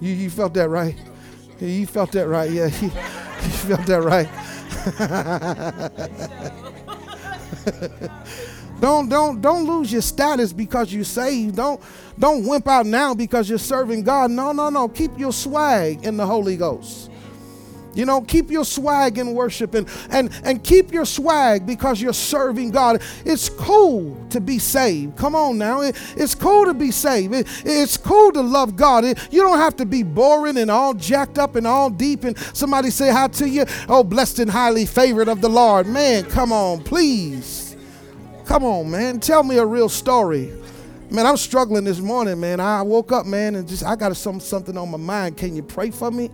You, 0.00 0.14
you 0.14 0.30
felt 0.30 0.54
that 0.54 0.70
right? 0.70 0.96
You 1.60 1.86
felt 1.86 2.10
that 2.12 2.26
right? 2.26 2.50
Yeah, 2.50 2.68
you, 2.80 2.86
you 2.86 3.50
felt 3.68 3.84
that 3.84 4.02
right. 4.02 4.26
don't 8.80 9.10
don't 9.10 9.42
don't 9.42 9.66
lose 9.66 9.92
your 9.92 10.00
status 10.00 10.54
because 10.54 10.94
you 10.94 11.04
saved. 11.04 11.56
Don't 11.56 11.78
don't 12.18 12.46
wimp 12.46 12.66
out 12.68 12.86
now 12.86 13.12
because 13.12 13.50
you're 13.50 13.58
serving 13.58 14.02
God. 14.02 14.30
No, 14.30 14.52
no, 14.52 14.70
no. 14.70 14.88
Keep 14.88 15.18
your 15.18 15.34
swag 15.34 16.06
in 16.06 16.16
the 16.16 16.24
Holy 16.24 16.56
Ghost. 16.56 17.10
You 17.94 18.06
know, 18.06 18.22
keep 18.22 18.50
your 18.50 18.64
swag 18.64 19.18
in 19.18 19.34
worship 19.34 19.74
and, 19.74 19.88
and, 20.10 20.30
and 20.44 20.62
keep 20.64 20.92
your 20.92 21.04
swag 21.04 21.66
because 21.66 22.00
you're 22.00 22.14
serving 22.14 22.70
God. 22.70 23.02
It's 23.24 23.48
cool 23.48 24.16
to 24.30 24.40
be 24.40 24.58
saved. 24.58 25.16
Come 25.16 25.34
on 25.34 25.58
now. 25.58 25.82
It, 25.82 25.96
it's 26.16 26.34
cool 26.34 26.64
to 26.64 26.74
be 26.74 26.90
saved. 26.90 27.34
It, 27.34 27.46
it's 27.64 27.96
cool 27.96 28.32
to 28.32 28.40
love 28.40 28.76
God. 28.76 29.04
It, 29.04 29.18
you 29.30 29.42
don't 29.42 29.58
have 29.58 29.76
to 29.76 29.84
be 29.84 30.02
boring 30.02 30.56
and 30.56 30.70
all 30.70 30.94
jacked 30.94 31.38
up 31.38 31.54
and 31.54 31.66
all 31.66 31.90
deep 31.90 32.24
and 32.24 32.36
somebody 32.54 32.90
say 32.90 33.10
hi 33.10 33.28
to 33.28 33.48
you. 33.48 33.66
Oh, 33.88 34.02
blessed 34.02 34.38
and 34.38 34.50
highly 34.50 34.86
favored 34.86 35.28
of 35.28 35.40
the 35.40 35.48
Lord. 35.48 35.86
Man, 35.86 36.24
come 36.24 36.52
on, 36.52 36.82
please. 36.82 37.76
Come 38.46 38.64
on, 38.64 38.90
man. 38.90 39.20
Tell 39.20 39.42
me 39.42 39.58
a 39.58 39.66
real 39.66 39.88
story. 39.88 40.52
Man, 41.10 41.26
I'm 41.26 41.36
struggling 41.36 41.84
this 41.84 42.00
morning, 42.00 42.40
man. 42.40 42.58
I 42.58 42.80
woke 42.80 43.12
up, 43.12 43.26
man, 43.26 43.54
and 43.54 43.68
just 43.68 43.84
I 43.84 43.96
got 43.96 44.16
some, 44.16 44.40
something 44.40 44.78
on 44.78 44.90
my 44.90 44.96
mind. 44.96 45.36
Can 45.36 45.54
you 45.54 45.62
pray 45.62 45.90
for 45.90 46.10
me? 46.10 46.30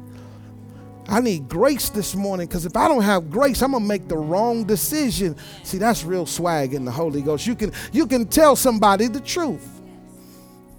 I 1.09 1.21
need 1.21 1.49
grace 1.49 1.89
this 1.89 2.15
morning 2.15 2.47
because 2.47 2.67
if 2.67 2.77
I 2.77 2.87
don't 2.87 3.03
have 3.03 3.31
grace, 3.31 3.63
I'm 3.63 3.73
gonna 3.73 3.85
make 3.85 4.09
the 4.09 4.17
wrong 4.19 4.65
decision. 4.65 5.37
See, 5.63 5.79
that's 5.79 6.05
real 6.05 6.27
swag 6.27 6.75
in 6.75 6.85
the 6.85 6.91
Holy 6.91 7.23
Ghost. 7.23 7.47
You 7.47 7.55
can 7.55 7.73
you 7.93 8.07
can 8.07 8.27
tell 8.27 8.55
somebody 8.57 9.07
the 9.07 9.21
truth. 9.21 9.67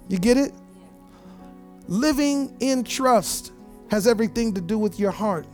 You 0.08 0.18
get 0.18 0.36
it? 0.36 0.52
Living 1.88 2.56
in 2.60 2.84
trust 2.84 3.52
has 3.90 4.06
everything 4.06 4.54
to 4.54 4.60
do 4.60 4.78
with 4.78 5.00
your 5.00 5.10
heart. 5.10 5.46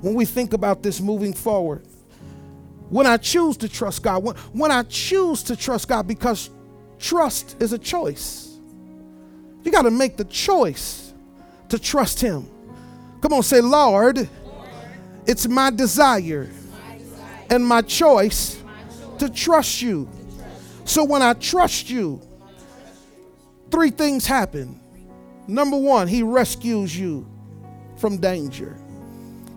When 0.00 0.14
we 0.14 0.24
think 0.24 0.54
about 0.54 0.82
this 0.82 1.00
moving 1.00 1.34
forward, 1.34 1.86
when 2.88 3.06
I 3.06 3.18
choose 3.18 3.58
to 3.58 3.68
trust 3.68 4.02
God, 4.02 4.22
when, 4.24 4.34
when 4.52 4.72
I 4.72 4.82
choose 4.84 5.42
to 5.44 5.56
trust 5.56 5.88
God, 5.88 6.08
because 6.08 6.48
trust 6.98 7.56
is 7.60 7.74
a 7.74 7.78
choice. 7.78 8.58
You 9.62 9.70
got 9.70 9.82
to 9.82 9.90
make 9.90 10.16
the 10.16 10.24
choice 10.24 11.12
to 11.68 11.78
trust 11.78 12.20
Him. 12.20 12.48
Come 13.20 13.34
on, 13.34 13.42
say, 13.42 13.60
Lord, 13.60 14.28
it's 15.26 15.46
my 15.46 15.70
desire 15.70 16.50
and 17.50 17.66
my 17.66 17.82
choice 17.82 18.62
to 19.18 19.28
trust 19.28 19.82
you. 19.82 20.08
So 20.84 21.04
when 21.04 21.22
I 21.22 21.34
trust 21.34 21.90
you, 21.90 22.20
three 23.70 23.90
things 23.90 24.26
happen. 24.26 24.80
Number 25.46 25.76
one, 25.76 26.08
he 26.08 26.22
rescues 26.22 26.96
you 26.96 27.26
from 27.96 28.18
danger. 28.18 28.76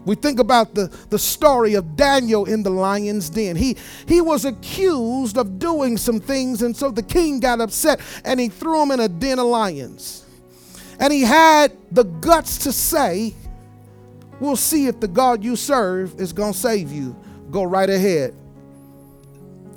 We 0.06 0.16
think 0.16 0.40
about 0.40 0.76
the, 0.76 0.94
the 1.10 1.20
story 1.20 1.76
of 1.76 1.96
Daniel 1.96 2.46
in 2.46 2.62
the 2.62 2.70
lion's 2.70 3.30
den. 3.30 3.56
He, 3.56 3.78
he 4.06 4.20
was 4.20 4.44
accused 4.44 5.38
of 5.38 5.60
doing 5.60 5.98
some 5.98 6.20
things, 6.20 6.62
and 6.62 6.76
so 6.76 6.92
the 6.92 7.04
king 7.04 7.40
got 7.40 7.62
upset 7.62 8.02
and 8.26 8.40
he 8.40 8.50
threw 8.50 8.84
him 8.84 8.92
in 8.92 9.00
a 9.00 9.08
den 9.08 9.40
of 9.40 9.46
lions. 9.46 10.26
And 11.00 11.14
he 11.14 11.22
had 11.22 11.72
the 11.92 12.04
guts 12.04 12.58
to 12.60 12.74
say, 12.74 13.34
We'll 14.44 14.58
see 14.58 14.88
if 14.88 15.00
the 15.00 15.08
God 15.08 15.42
you 15.42 15.56
serve 15.56 16.20
is 16.20 16.34
going 16.34 16.52
to 16.52 16.60
save 16.60 16.92
you. 16.92 17.16
Go 17.50 17.64
right 17.64 17.90
ahead. 17.90 18.36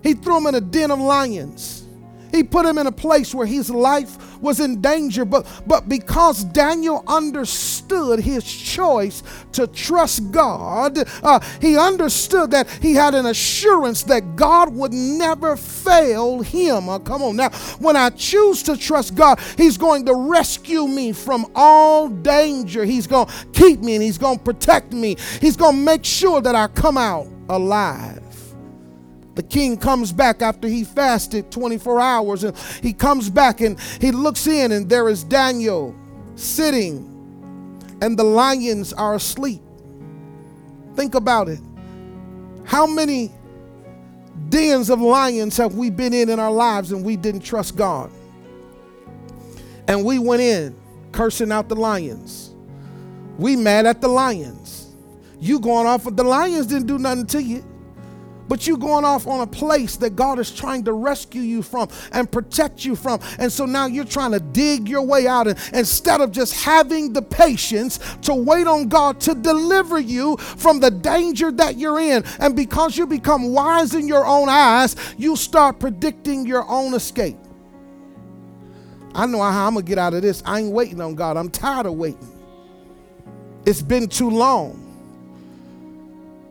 He 0.02 0.14
threw 0.14 0.38
him 0.38 0.48
in 0.48 0.56
a 0.56 0.60
den 0.60 0.90
of 0.90 0.98
lions. 0.98 1.85
He 2.32 2.42
put 2.42 2.66
him 2.66 2.78
in 2.78 2.86
a 2.86 2.92
place 2.92 3.34
where 3.34 3.46
his 3.46 3.70
life 3.70 4.40
was 4.40 4.60
in 4.60 4.80
danger, 4.80 5.24
but, 5.24 5.46
but 5.66 5.88
because 5.88 6.44
Daniel 6.44 7.02
understood 7.06 8.20
his 8.20 8.44
choice 8.44 9.22
to 9.52 9.66
trust 9.66 10.30
God, 10.30 10.98
uh, 11.22 11.40
he 11.60 11.78
understood 11.78 12.50
that 12.50 12.68
he 12.82 12.94
had 12.94 13.14
an 13.14 13.26
assurance 13.26 14.02
that 14.04 14.36
God 14.36 14.74
would 14.74 14.92
never 14.92 15.56
fail 15.56 16.40
him. 16.40 16.88
Uh, 16.88 16.98
come 16.98 17.22
on 17.22 17.36
now, 17.36 17.50
when 17.78 17.96
I 17.96 18.10
choose 18.10 18.62
to 18.64 18.76
trust 18.76 19.14
God, 19.14 19.40
he's 19.56 19.78
going 19.78 20.04
to 20.06 20.14
rescue 20.14 20.86
me 20.86 21.12
from 21.12 21.50
all 21.54 22.08
danger. 22.08 22.84
He's 22.84 23.06
going 23.06 23.26
to 23.26 23.46
keep 23.52 23.80
me 23.80 23.94
and 23.94 24.02
he's 24.02 24.18
going 24.18 24.38
to 24.38 24.44
protect 24.44 24.92
me. 24.92 25.16
He's 25.40 25.56
going 25.56 25.76
to 25.76 25.82
make 25.82 26.04
sure 26.04 26.40
that 26.40 26.54
I 26.54 26.68
come 26.68 26.98
out 26.98 27.26
alive. 27.48 28.25
The 29.36 29.42
king 29.42 29.76
comes 29.76 30.12
back 30.12 30.40
after 30.40 30.66
he 30.66 30.82
fasted 30.82 31.52
24 31.52 32.00
hours 32.00 32.42
and 32.42 32.56
he 32.82 32.94
comes 32.94 33.28
back 33.28 33.60
and 33.60 33.78
he 34.00 34.10
looks 34.10 34.46
in 34.46 34.72
and 34.72 34.88
there 34.88 35.10
is 35.10 35.22
Daniel 35.22 35.94
sitting 36.36 37.12
and 38.00 38.18
the 38.18 38.24
lions 38.24 38.94
are 38.94 39.14
asleep. 39.14 39.60
Think 40.94 41.14
about 41.14 41.50
it. 41.50 41.60
How 42.64 42.86
many 42.86 43.30
dens 44.48 44.88
of 44.88 45.02
lions 45.02 45.58
have 45.58 45.74
we 45.74 45.90
been 45.90 46.14
in 46.14 46.30
in 46.30 46.38
our 46.40 46.50
lives 46.50 46.92
and 46.92 47.04
we 47.04 47.16
didn't 47.16 47.42
trust 47.42 47.76
God? 47.76 48.10
And 49.86 50.02
we 50.02 50.18
went 50.18 50.40
in 50.40 50.74
cursing 51.12 51.52
out 51.52 51.68
the 51.68 51.76
lions. 51.76 52.54
We 53.36 53.54
mad 53.54 53.84
at 53.84 54.00
the 54.00 54.08
lions. 54.08 54.94
You 55.38 55.60
going 55.60 55.86
off 55.86 56.06
with 56.06 56.16
the 56.16 56.24
lions 56.24 56.68
didn't 56.68 56.86
do 56.86 56.96
nothing 56.96 57.26
to 57.26 57.42
you 57.42 57.62
but 58.48 58.66
you're 58.66 58.76
going 58.76 59.04
off 59.04 59.26
on 59.26 59.40
a 59.40 59.46
place 59.46 59.96
that 59.96 60.16
God 60.16 60.38
is 60.38 60.50
trying 60.50 60.84
to 60.84 60.92
rescue 60.92 61.42
you 61.42 61.62
from 61.62 61.88
and 62.12 62.30
protect 62.30 62.84
you 62.84 62.96
from. 62.96 63.20
And 63.38 63.50
so 63.50 63.66
now 63.66 63.86
you're 63.86 64.04
trying 64.04 64.32
to 64.32 64.40
dig 64.40 64.88
your 64.88 65.02
way 65.02 65.26
out. 65.26 65.46
And 65.48 65.58
instead 65.72 66.20
of 66.20 66.32
just 66.32 66.54
having 66.64 67.12
the 67.12 67.22
patience 67.22 67.98
to 68.22 68.34
wait 68.34 68.66
on 68.66 68.88
God 68.88 69.20
to 69.22 69.34
deliver 69.34 69.98
you 69.98 70.36
from 70.36 70.80
the 70.80 70.90
danger 70.90 71.50
that 71.52 71.76
you're 71.76 72.00
in, 72.00 72.24
and 72.38 72.56
because 72.56 72.96
you 72.96 73.06
become 73.06 73.52
wise 73.52 73.94
in 73.94 74.08
your 74.08 74.26
own 74.26 74.48
eyes, 74.48 74.96
you 75.18 75.36
start 75.36 75.78
predicting 75.78 76.46
your 76.46 76.68
own 76.68 76.94
escape. 76.94 77.36
I 79.14 79.24
know 79.26 79.40
how 79.40 79.66
I'm 79.66 79.74
going 79.74 79.84
to 79.84 79.88
get 79.88 79.98
out 79.98 80.12
of 80.12 80.22
this. 80.22 80.42
I 80.44 80.60
ain't 80.60 80.72
waiting 80.72 81.00
on 81.00 81.14
God. 81.14 81.38
I'm 81.38 81.48
tired 81.48 81.86
of 81.86 81.94
waiting. 81.94 82.32
It's 83.64 83.80
been 83.80 84.08
too 84.08 84.28
long. 84.28 84.85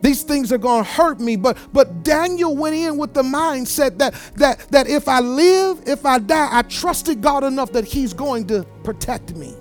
These 0.06 0.22
things 0.22 0.52
are 0.52 0.58
going 0.58 0.84
to 0.84 0.88
hurt 0.88 1.18
me. 1.18 1.34
But 1.34 1.58
but 1.72 2.04
Daniel 2.04 2.56
went 2.56 2.76
in 2.76 2.96
with 2.96 3.12
the 3.12 3.24
mindset 3.24 3.98
that 3.98 4.14
that 4.36 4.60
that 4.70 4.86
if 4.86 5.08
I 5.08 5.18
live, 5.18 5.82
if 5.84 6.06
I 6.06 6.20
die, 6.20 6.48
I 6.48 6.62
trusted 6.62 7.20
God 7.20 7.42
enough 7.42 7.72
that 7.72 7.84
He's 7.84 8.14
going 8.14 8.46
to 8.46 8.62
protect 8.84 9.34
me. 9.34 9.52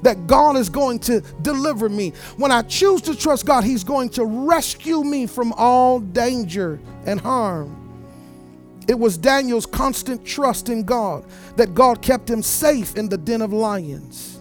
That 0.00 0.26
God 0.26 0.56
is 0.56 0.70
going 0.70 1.00
to 1.00 1.20
deliver 1.42 1.90
me. 1.90 2.14
When 2.38 2.50
I 2.50 2.62
choose 2.62 3.02
to 3.02 3.14
trust 3.14 3.44
God, 3.44 3.62
He's 3.62 3.84
going 3.84 4.08
to 4.10 4.24
rescue 4.24 5.04
me 5.04 5.26
from 5.26 5.52
all 5.52 6.00
danger 6.00 6.80
and 7.04 7.20
harm. 7.20 7.76
It 8.88 8.98
was 8.98 9.18
Daniel's 9.18 9.66
constant 9.66 10.24
trust 10.24 10.70
in 10.70 10.84
God 10.84 11.26
that 11.56 11.74
God 11.74 12.00
kept 12.00 12.30
him 12.30 12.42
safe 12.42 12.96
in 12.96 13.10
the 13.10 13.18
den 13.18 13.42
of 13.42 13.52
lions. 13.52 14.33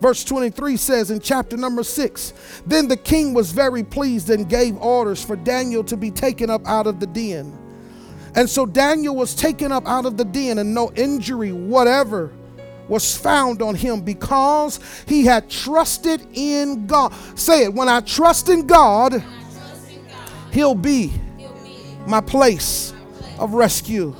Verse 0.00 0.24
23 0.24 0.76
says 0.78 1.10
in 1.10 1.20
chapter 1.20 1.56
number 1.56 1.82
6 1.82 2.32
Then 2.66 2.88
the 2.88 2.96
king 2.96 3.34
was 3.34 3.52
very 3.52 3.84
pleased 3.84 4.30
and 4.30 4.48
gave 4.48 4.76
orders 4.78 5.22
for 5.22 5.36
Daniel 5.36 5.84
to 5.84 5.96
be 5.96 6.10
taken 6.10 6.48
up 6.48 6.66
out 6.66 6.86
of 6.86 7.00
the 7.00 7.06
den. 7.06 7.56
And 8.34 8.48
so 8.48 8.64
Daniel 8.64 9.14
was 9.14 9.34
taken 9.34 9.72
up 9.72 9.86
out 9.86 10.06
of 10.06 10.16
the 10.16 10.24
den, 10.24 10.58
and 10.58 10.72
no 10.72 10.90
injury 10.92 11.52
whatever 11.52 12.32
was 12.88 13.16
found 13.16 13.62
on 13.62 13.74
him 13.74 14.00
because 14.00 14.80
he 15.06 15.24
had 15.24 15.48
trusted 15.50 16.26
in 16.32 16.86
God. 16.86 17.12
Say 17.36 17.64
it 17.64 17.74
when 17.74 17.88
I 17.88 18.00
trust 18.00 18.48
in 18.48 18.66
God, 18.66 19.22
he'll 20.52 20.74
be 20.74 21.12
my 22.06 22.20
place, 22.20 22.92
my 22.92 23.00
place. 23.00 23.38
of 23.38 23.54
rescue. 23.54 24.14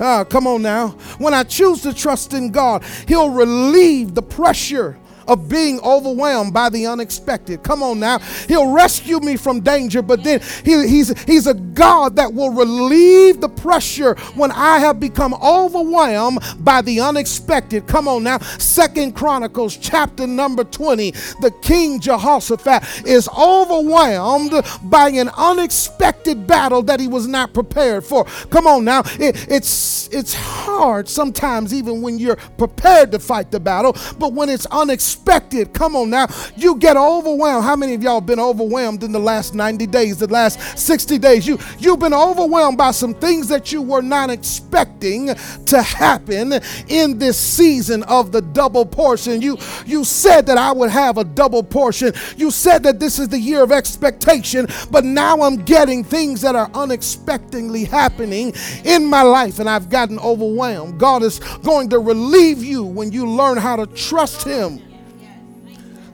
Ah, 0.00 0.24
come 0.24 0.46
on 0.46 0.62
now. 0.62 0.88
When 1.18 1.32
I 1.32 1.44
choose 1.44 1.82
to 1.82 1.94
trust 1.94 2.34
in 2.34 2.50
God, 2.50 2.82
He'll 3.06 3.30
relieve 3.30 4.14
the 4.14 4.22
pressure 4.22 4.98
of 5.28 5.48
being 5.48 5.80
overwhelmed 5.80 6.52
by 6.52 6.68
the 6.68 6.86
unexpected. 6.86 7.62
Come 7.62 7.82
on 7.82 8.00
now. 8.00 8.18
He'll 8.48 8.72
rescue 8.72 9.20
me 9.20 9.36
from 9.36 9.60
danger, 9.60 10.02
but 10.02 10.24
then 10.24 10.40
he, 10.64 10.86
he's, 10.88 11.18
he's 11.24 11.46
a 11.46 11.54
God 11.54 12.16
that 12.16 12.32
will 12.32 12.50
relieve 12.50 13.40
the 13.40 13.48
pressure 13.48 14.14
when 14.34 14.50
I 14.52 14.78
have 14.78 15.00
become 15.00 15.34
overwhelmed 15.34 16.40
by 16.58 16.82
the 16.82 17.00
unexpected. 17.00 17.86
Come 17.86 18.08
on 18.08 18.24
now. 18.24 18.38
Second 18.38 19.14
Chronicles 19.14 19.76
chapter 19.76 20.26
number 20.26 20.64
20. 20.64 21.10
The 21.40 21.52
King 21.62 22.00
Jehoshaphat 22.00 23.06
is 23.06 23.28
overwhelmed 23.28 24.52
by 24.84 25.08
an 25.10 25.30
unexpected 25.36 26.46
battle 26.46 26.82
that 26.82 27.00
he 27.00 27.08
was 27.08 27.26
not 27.26 27.52
prepared 27.54 28.04
for. 28.04 28.24
Come 28.50 28.66
on 28.66 28.84
now. 28.84 29.02
It, 29.18 29.46
it's 29.50 30.08
it's 30.12 30.34
hard 30.34 31.08
sometimes 31.08 31.72
even 31.72 32.02
when 32.02 32.18
you're 32.18 32.36
prepared 32.36 33.12
to 33.12 33.18
fight 33.18 33.50
the 33.50 33.60
battle, 33.60 33.96
but 34.18 34.32
when 34.32 34.48
it's 34.48 34.66
unexpected 34.66 35.11
unexpected. 35.12 35.72
Come 35.72 35.96
on 35.96 36.10
now. 36.10 36.26
You 36.56 36.76
get 36.76 36.96
overwhelmed. 36.96 37.64
How 37.64 37.76
many 37.76 37.94
of 37.94 38.02
y'all 38.02 38.20
been 38.20 38.40
overwhelmed 38.40 39.02
in 39.02 39.12
the 39.12 39.18
last 39.18 39.54
90 39.54 39.86
days, 39.86 40.18
the 40.18 40.26
last 40.26 40.78
60 40.78 41.18
days? 41.18 41.46
You 41.46 41.58
you've 41.78 41.98
been 41.98 42.14
overwhelmed 42.14 42.78
by 42.78 42.92
some 42.92 43.14
things 43.14 43.48
that 43.48 43.72
you 43.72 43.82
were 43.82 44.02
not 44.02 44.30
expecting 44.30 45.34
to 45.66 45.82
happen 45.82 46.54
in 46.88 47.18
this 47.18 47.38
season 47.38 48.02
of 48.04 48.32
the 48.32 48.40
double 48.40 48.86
portion. 48.86 49.42
You 49.42 49.58
you 49.86 50.04
said 50.04 50.46
that 50.46 50.58
I 50.58 50.72
would 50.72 50.90
have 50.90 51.18
a 51.18 51.24
double 51.24 51.62
portion. 51.62 52.12
You 52.36 52.50
said 52.50 52.82
that 52.84 52.98
this 52.98 53.18
is 53.18 53.28
the 53.28 53.38
year 53.38 53.62
of 53.62 53.72
expectation, 53.72 54.66
but 54.90 55.04
now 55.04 55.42
I'm 55.42 55.56
getting 55.56 56.04
things 56.04 56.40
that 56.42 56.56
are 56.56 56.70
unexpectedly 56.74 57.84
happening 57.84 58.52
in 58.84 59.06
my 59.06 59.22
life 59.22 59.58
and 59.58 59.68
I've 59.68 59.88
gotten 59.88 60.18
overwhelmed. 60.18 60.98
God 60.98 61.22
is 61.22 61.38
going 61.62 61.90
to 61.90 61.98
relieve 61.98 62.62
you 62.62 62.84
when 62.84 63.12
you 63.12 63.26
learn 63.26 63.58
how 63.58 63.76
to 63.76 63.86
trust 63.86 64.44
him. 64.44 64.91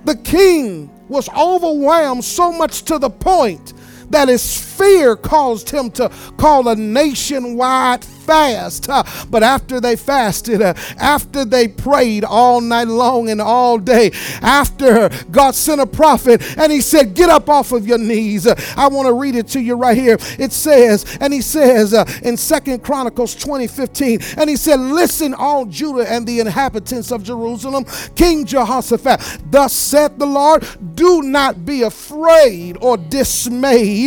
The 0.05 0.17
king 0.17 0.91
was 1.09 1.29
overwhelmed 1.31 2.25
so 2.25 2.53
much 2.53 2.83
to 2.85 2.99
the 2.99 3.11
point 3.11 3.73
that 4.11 4.29
his 4.29 4.59
fear 4.79 5.17
caused 5.17 5.71
him 5.71 5.91
to 5.91 6.09
call 6.37 6.69
a 6.69 6.77
nationwide 6.77 8.05
fast. 8.05 8.89
Uh, 8.89 9.03
but 9.31 9.43
after 9.43 9.81
they 9.81 9.97
fasted, 9.97 10.63
uh, 10.63 10.75
after 10.99 11.45
they 11.45 11.67
prayed 11.67 12.25
all 12.25 12.61
night 12.61 12.89
long 12.89 13.29
and 13.31 13.41
all 13.41 13.79
day, 13.79 14.11
after 14.43 15.09
God 15.31 15.55
sent 15.55 15.81
a 15.81 15.87
prophet 15.87 16.43
and 16.59 16.71
he 16.71 16.81
said, 16.81 17.15
Get 17.15 17.31
up 17.31 17.49
off 17.49 17.73
of 17.73 17.87
your 17.87 17.99
knees. 17.99 18.47
Uh, 18.47 18.55
I 18.77 18.89
want 18.89 19.07
to 19.07 19.15
read 19.15 19.35
it 19.35 19.49
to 19.49 19.61
you 19.61 19.77
right 19.77 19.97
here. 19.97 20.19
It 20.39 20.53
says, 20.53 21.19
and 21.21 21.33
he 21.33 21.41
says 21.41 21.93
in 22.23 22.37
Second 22.37 22.83
Chronicles 22.85 23.35
20 23.35 23.67
15, 23.67 24.21
and 24.37 24.49
he 24.49 24.57
said, 24.57 24.79
Listen, 24.79 25.35
all 25.35 25.65
Judah 25.65 26.11
and 26.11 26.27
the 26.27 26.41
inhabitants 26.41 27.11
of 27.11 27.23
Jerusalem, 27.23 27.85
King 28.15 28.45
Jehoshaphat, 28.45 29.51
thus 29.51 29.73
said 29.73 30.19
the 30.19 30.27
Lord, 30.27 30.67
do 30.95 31.23
not 31.23 31.65
be 31.65 31.83
afraid 31.83 32.77
or 32.81 32.97
dismayed 32.97 33.98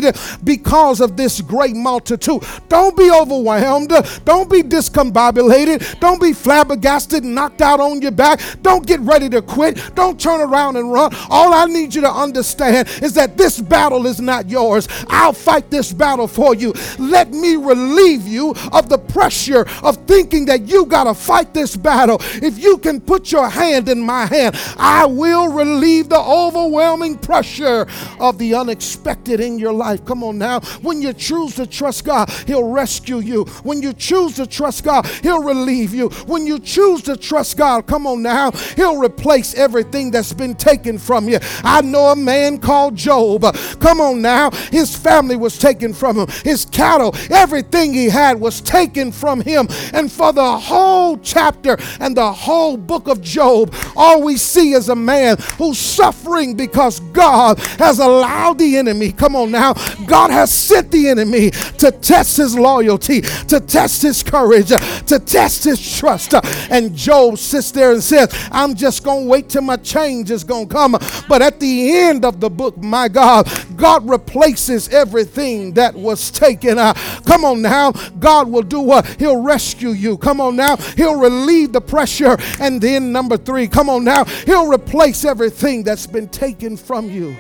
because 0.44 1.02
of 1.02 1.18
this 1.18 1.42
great 1.42 1.76
multitude. 1.76 2.44
Don't 2.70 2.96
be 2.96 3.12
overwhelmed. 3.12 3.90
Don't 4.26 4.50
be 4.50 4.62
discombobulated. 4.62 6.00
Don't 6.00 6.22
be 6.22 6.34
flabbergasted 6.34 7.24
knocked 7.24 7.62
out 7.62 7.80
on 7.80 8.02
your 8.02 8.12
back. 8.12 8.40
Don't 8.62 8.86
get 8.86 9.00
ready 9.02 9.30
to 9.30 9.42
quit. 9.42 9.96
Don't 9.96 10.20
turn 10.20 10.42
around 10.42 10.78
and 10.78 10.92
run. 10.92 11.14
All 11.30 11.54
I 11.54 11.66
need 11.66 11.94
you 11.94 12.02
to 12.02 12.12
understand 12.12 12.88
is 13.02 13.14
that 13.14 13.38
this 13.38 13.60
battle 13.60 14.06
is 14.06 14.20
not 14.22 14.50
yours. 14.50 14.88
I'll 15.08 15.34
fight 15.34 15.70
this 15.70 15.92
battle 15.92 16.28
for 16.28 16.56
you. 16.56 16.74
Let 17.00 17.32
me 17.32 17.56
relieve 17.56 18.28
you 18.28 18.54
of 18.72 18.90
the 18.90 18.98
pressure 18.98 19.66
of 19.84 19.98
thinking 20.08 20.46
that 20.46 20.68
you 20.68 20.86
got 20.86 21.06
to 21.06 21.14
fight 21.14 21.54
this 21.54 21.76
battle. 21.76 22.18
If 22.42 22.60
you 22.60 22.78
can 22.78 23.02
put 23.02 23.32
your 23.32 23.50
hand 23.50 23.90
in 23.90 24.02
my 24.02 24.26
hand, 24.26 24.56
I 24.78 25.06
will 25.06 25.52
relieve 25.52 26.10
the 26.10 26.20
overwhelming 26.20 27.18
pressure 27.18 27.88
of 28.20 28.38
the 28.38 28.54
unexpected 28.56 29.40
in 29.40 29.58
your 29.58 29.74
life. 29.74 29.81
Come 30.06 30.24
on 30.24 30.38
now. 30.38 30.62
When 30.82 31.02
you 31.02 31.14
choose 31.14 31.56
to 31.56 31.68
trust 31.68 32.06
God, 32.06 32.30
He'll 32.48 32.70
rescue 32.70 33.18
you. 33.20 33.46
When 33.64 33.82
you 33.82 33.94
choose 33.94 34.36
to 34.36 34.48
trust 34.48 34.84
God, 34.84 35.06
He'll 35.24 35.44
relieve 35.44 35.94
you. 35.94 36.10
When 36.28 36.46
you 36.46 36.60
choose 36.60 37.02
to 37.04 37.18
trust 37.18 37.58
God, 37.58 37.88
come 37.88 38.08
on 38.08 38.22
now, 38.22 38.52
He'll 38.76 38.98
replace 38.98 39.54
everything 39.56 40.12
that's 40.12 40.34
been 40.34 40.56
taken 40.56 40.98
from 40.98 41.28
you. 41.28 41.40
I 41.64 41.82
know 41.82 42.08
a 42.08 42.16
man 42.16 42.60
called 42.60 42.96
Job. 42.96 43.44
Come 43.80 44.02
on 44.02 44.22
now, 44.22 44.52
his 44.72 44.96
family 44.96 45.36
was 45.36 45.58
taken 45.58 45.94
from 45.94 46.18
him, 46.18 46.28
his 46.44 46.66
cattle, 46.66 47.16
everything 47.30 47.94
he 47.94 48.06
had 48.06 48.40
was 48.40 48.62
taken 48.62 49.12
from 49.12 49.42
him. 49.42 49.68
And 49.94 50.12
for 50.12 50.34
the 50.34 50.58
whole 50.58 51.18
chapter 51.18 51.78
and 52.00 52.16
the 52.16 52.32
whole 52.32 52.78
book 52.78 53.08
of 53.08 53.22
Job, 53.22 53.74
all 53.96 54.22
we 54.24 54.38
see 54.38 54.74
is 54.74 54.90
a 54.90 54.96
man 54.96 55.38
who's 55.58 55.78
suffering 55.78 56.56
because 56.56 57.00
God 57.00 57.60
has 57.80 58.00
allowed 58.00 58.60
the 58.60 58.78
enemy, 58.78 59.12
come 59.12 59.36
on 59.36 59.52
now, 59.74 60.06
God 60.06 60.32
has 60.32 60.52
sent 60.52 60.92
the 60.92 61.10
enemy 61.10 61.52
to 61.52 61.92
test 61.92 62.38
his 62.38 62.58
loyalty, 62.58 63.22
to 63.22 63.60
test 63.60 64.02
his 64.02 64.24
courage, 64.24 64.70
to 64.70 65.20
test 65.20 65.64
his 65.64 65.98
trust. 65.98 66.34
And 66.70 66.96
Job 66.96 67.38
sits 67.38 67.72
there 67.72 67.92
and 67.92 68.04
says, 68.04 68.34
I'm 68.52 68.76
just 68.76 69.04
going 69.04 69.26
to 69.26 69.30
wait 69.30 69.50
till 69.50 69.62
my 69.62 69.78
change 69.78 70.32
is 70.32 70.44
going 70.44 70.68
to 70.68 70.74
come. 70.74 70.98
But 71.28 71.42
at 71.42 71.60
the 71.60 71.96
end 71.98 72.26
of 72.26 72.40
the 72.40 72.50
book, 72.50 72.78
my 72.78 73.08
God, 73.08 73.50
God 73.76 74.08
replaces 74.08 74.90
everything 74.90 75.74
that 75.74 75.96
was 75.96 76.32
taken. 76.32 76.78
Uh, 76.78 76.94
come 77.26 77.46
on 77.46 77.62
now. 77.62 77.92
God 78.20 78.50
will 78.50 78.62
do 78.62 78.80
what? 78.80 79.06
He'll 79.20 79.42
rescue 79.42 79.90
you. 79.90 80.18
Come 80.18 80.42
on 80.42 80.56
now. 80.56 80.78
He'll 80.98 81.20
relieve 81.20 81.74
the 81.74 81.82
pressure. 81.82 82.38
And 82.60 82.82
then, 82.82 83.12
number 83.12 83.38
three, 83.38 83.68
come 83.68 83.90
on 83.90 84.04
now. 84.04 84.26
He'll 84.26 84.72
replace 84.72 85.26
everything 85.26 85.84
that's 85.84 86.08
been 86.08 86.28
taken 86.28 86.78
from 86.78 87.10
you. 87.10 87.36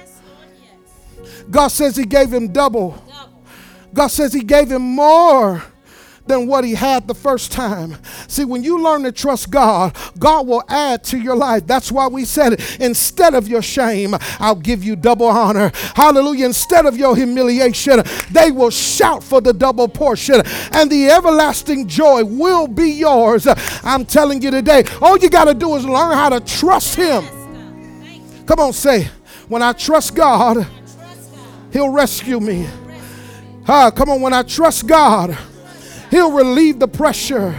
God 1.49 1.69
says 1.69 1.95
He 1.95 2.05
gave 2.05 2.31
him 2.31 2.51
double. 2.51 3.03
God 3.93 4.07
says 4.07 4.33
He 4.33 4.43
gave 4.43 4.71
him 4.71 4.81
more 4.81 5.63
than 6.25 6.47
what 6.47 6.63
he 6.63 6.73
had 6.73 7.07
the 7.07 7.13
first 7.13 7.51
time. 7.51 7.97
See, 8.27 8.45
when 8.45 8.63
you 8.63 8.81
learn 8.81 9.03
to 9.03 9.11
trust 9.11 9.51
God, 9.51 9.95
God 10.17 10.47
will 10.47 10.63
add 10.69 11.03
to 11.05 11.19
your 11.19 11.35
life. 11.35 11.67
That's 11.67 11.91
why 11.91 12.07
we 12.07 12.25
said 12.25 12.53
it. 12.53 12.79
Instead 12.79 13.33
of 13.33 13.47
your 13.47 13.61
shame, 13.61 14.15
I'll 14.39 14.55
give 14.55 14.83
you 14.83 14.95
double 14.95 15.27
honor. 15.27 15.71
Hallelujah. 15.95 16.45
Instead 16.45 16.85
of 16.85 16.97
your 16.97 17.15
humiliation, 17.15 18.01
they 18.31 18.51
will 18.51 18.69
shout 18.69 19.23
for 19.23 19.41
the 19.41 19.53
double 19.53 19.87
portion, 19.87 20.41
and 20.71 20.89
the 20.89 21.09
everlasting 21.09 21.87
joy 21.87 22.23
will 22.23 22.67
be 22.67 22.91
yours. 22.91 23.47
I'm 23.83 24.05
telling 24.05 24.41
you 24.41 24.51
today, 24.51 24.83
all 25.01 25.17
you 25.17 25.29
got 25.29 25.45
to 25.45 25.53
do 25.53 25.75
is 25.75 25.85
learn 25.85 26.13
how 26.13 26.29
to 26.29 26.39
trust 26.39 26.95
Him. 26.95 27.25
Come 28.45 28.59
on, 28.59 28.73
say, 28.73 29.09
when 29.47 29.61
I 29.61 29.73
trust 29.73 30.15
God, 30.15 30.65
He'll 31.71 31.89
rescue 31.89 32.39
me. 32.39 32.67
Ah, 33.67 33.91
come 33.91 34.10
on, 34.10 34.21
when 34.21 34.34
I 34.34 34.43
trust 34.43 34.88
God, 34.88 35.38
He'll 36.10 36.31
relieve 36.31 36.79
the 36.79 36.88
pressure. 36.88 37.51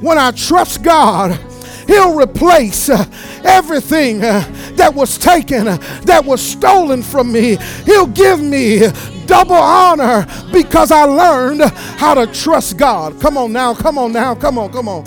When 0.00 0.18
I 0.18 0.32
trust 0.32 0.82
God, 0.82 1.38
He'll 1.86 2.18
replace 2.18 2.88
uh, 2.88 3.04
everything 3.44 4.22
uh, 4.22 4.40
that 4.74 4.94
was 4.94 5.18
taken, 5.18 5.68
uh, 5.68 5.76
that 6.04 6.24
was 6.24 6.40
stolen 6.40 7.02
from 7.02 7.32
me. 7.32 7.56
He'll 7.84 8.06
give 8.06 8.40
me 8.40 8.88
double 9.26 9.54
honor 9.54 10.26
because 10.52 10.90
I 10.90 11.04
learned 11.04 11.62
how 11.62 12.14
to 12.14 12.26
trust 12.32 12.78
God. 12.78 13.20
Come 13.20 13.36
on 13.36 13.52
now, 13.52 13.74
come 13.74 13.98
on 13.98 14.12
now, 14.12 14.34
come 14.34 14.58
on, 14.58 14.72
come 14.72 14.88
on, 14.88 15.06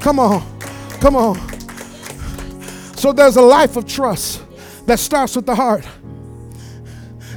come 0.00 0.18
on, 0.18 0.58
come 1.00 1.16
on. 1.16 1.36
So 2.96 3.12
there's 3.12 3.36
a 3.36 3.42
life 3.42 3.76
of 3.76 3.86
trust 3.86 4.42
that 4.86 4.98
starts 4.98 5.36
with 5.36 5.46
the 5.46 5.54
heart. 5.54 5.84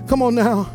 Come 0.07 0.21
on 0.21 0.35
now. 0.35 0.69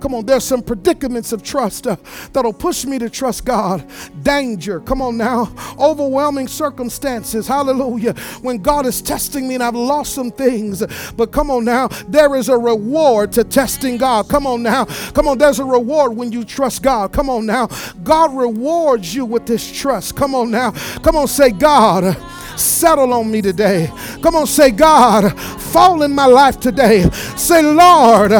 Come 0.00 0.14
on, 0.14 0.24
there's 0.24 0.44
some 0.44 0.62
predicaments 0.62 1.30
of 1.32 1.42
trust 1.42 1.86
uh, 1.86 1.96
that'll 2.32 2.54
push 2.54 2.86
me 2.86 2.98
to 2.98 3.10
trust 3.10 3.44
God. 3.44 3.86
Danger, 4.22 4.80
come 4.80 5.02
on 5.02 5.18
now. 5.18 5.52
Overwhelming 5.78 6.48
circumstances, 6.48 7.46
hallelujah. 7.46 8.14
When 8.40 8.58
God 8.58 8.86
is 8.86 9.02
testing 9.02 9.46
me 9.46 9.54
and 9.54 9.62
I've 9.62 9.74
lost 9.74 10.14
some 10.14 10.30
things, 10.30 10.82
but 11.16 11.32
come 11.32 11.50
on 11.50 11.66
now, 11.66 11.88
there 12.08 12.34
is 12.36 12.48
a 12.48 12.56
reward 12.56 13.32
to 13.32 13.44
testing 13.44 13.98
God. 13.98 14.28
Come 14.28 14.46
on 14.46 14.62
now. 14.62 14.86
Come 15.12 15.28
on, 15.28 15.36
there's 15.36 15.58
a 15.58 15.64
reward 15.64 16.16
when 16.16 16.32
you 16.32 16.44
trust 16.44 16.82
God. 16.82 17.12
Come 17.12 17.28
on 17.28 17.44
now. 17.44 17.68
God 18.02 18.34
rewards 18.34 19.14
you 19.14 19.26
with 19.26 19.44
this 19.44 19.70
trust. 19.70 20.16
Come 20.16 20.34
on 20.34 20.50
now. 20.50 20.70
Come 21.02 21.16
on, 21.16 21.28
say, 21.28 21.50
God 21.50 22.16
settle 22.60 23.12
on 23.12 23.30
me 23.30 23.42
today. 23.42 23.90
Come 24.22 24.36
on, 24.36 24.46
say, 24.46 24.70
God, 24.70 25.38
fall 25.60 26.02
in 26.02 26.12
my 26.12 26.26
life 26.26 26.60
today. 26.60 27.08
Say, 27.36 27.62
Lord, 27.62 28.32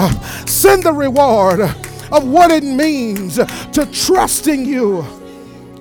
send 0.49 0.85
the 0.85 0.93
reward 0.93 1.61
of 2.13 2.27
what 2.27 2.51
it 2.51 2.65
means 2.65 3.37
to 3.37 3.89
trusting 3.93 4.65
you. 4.65 5.20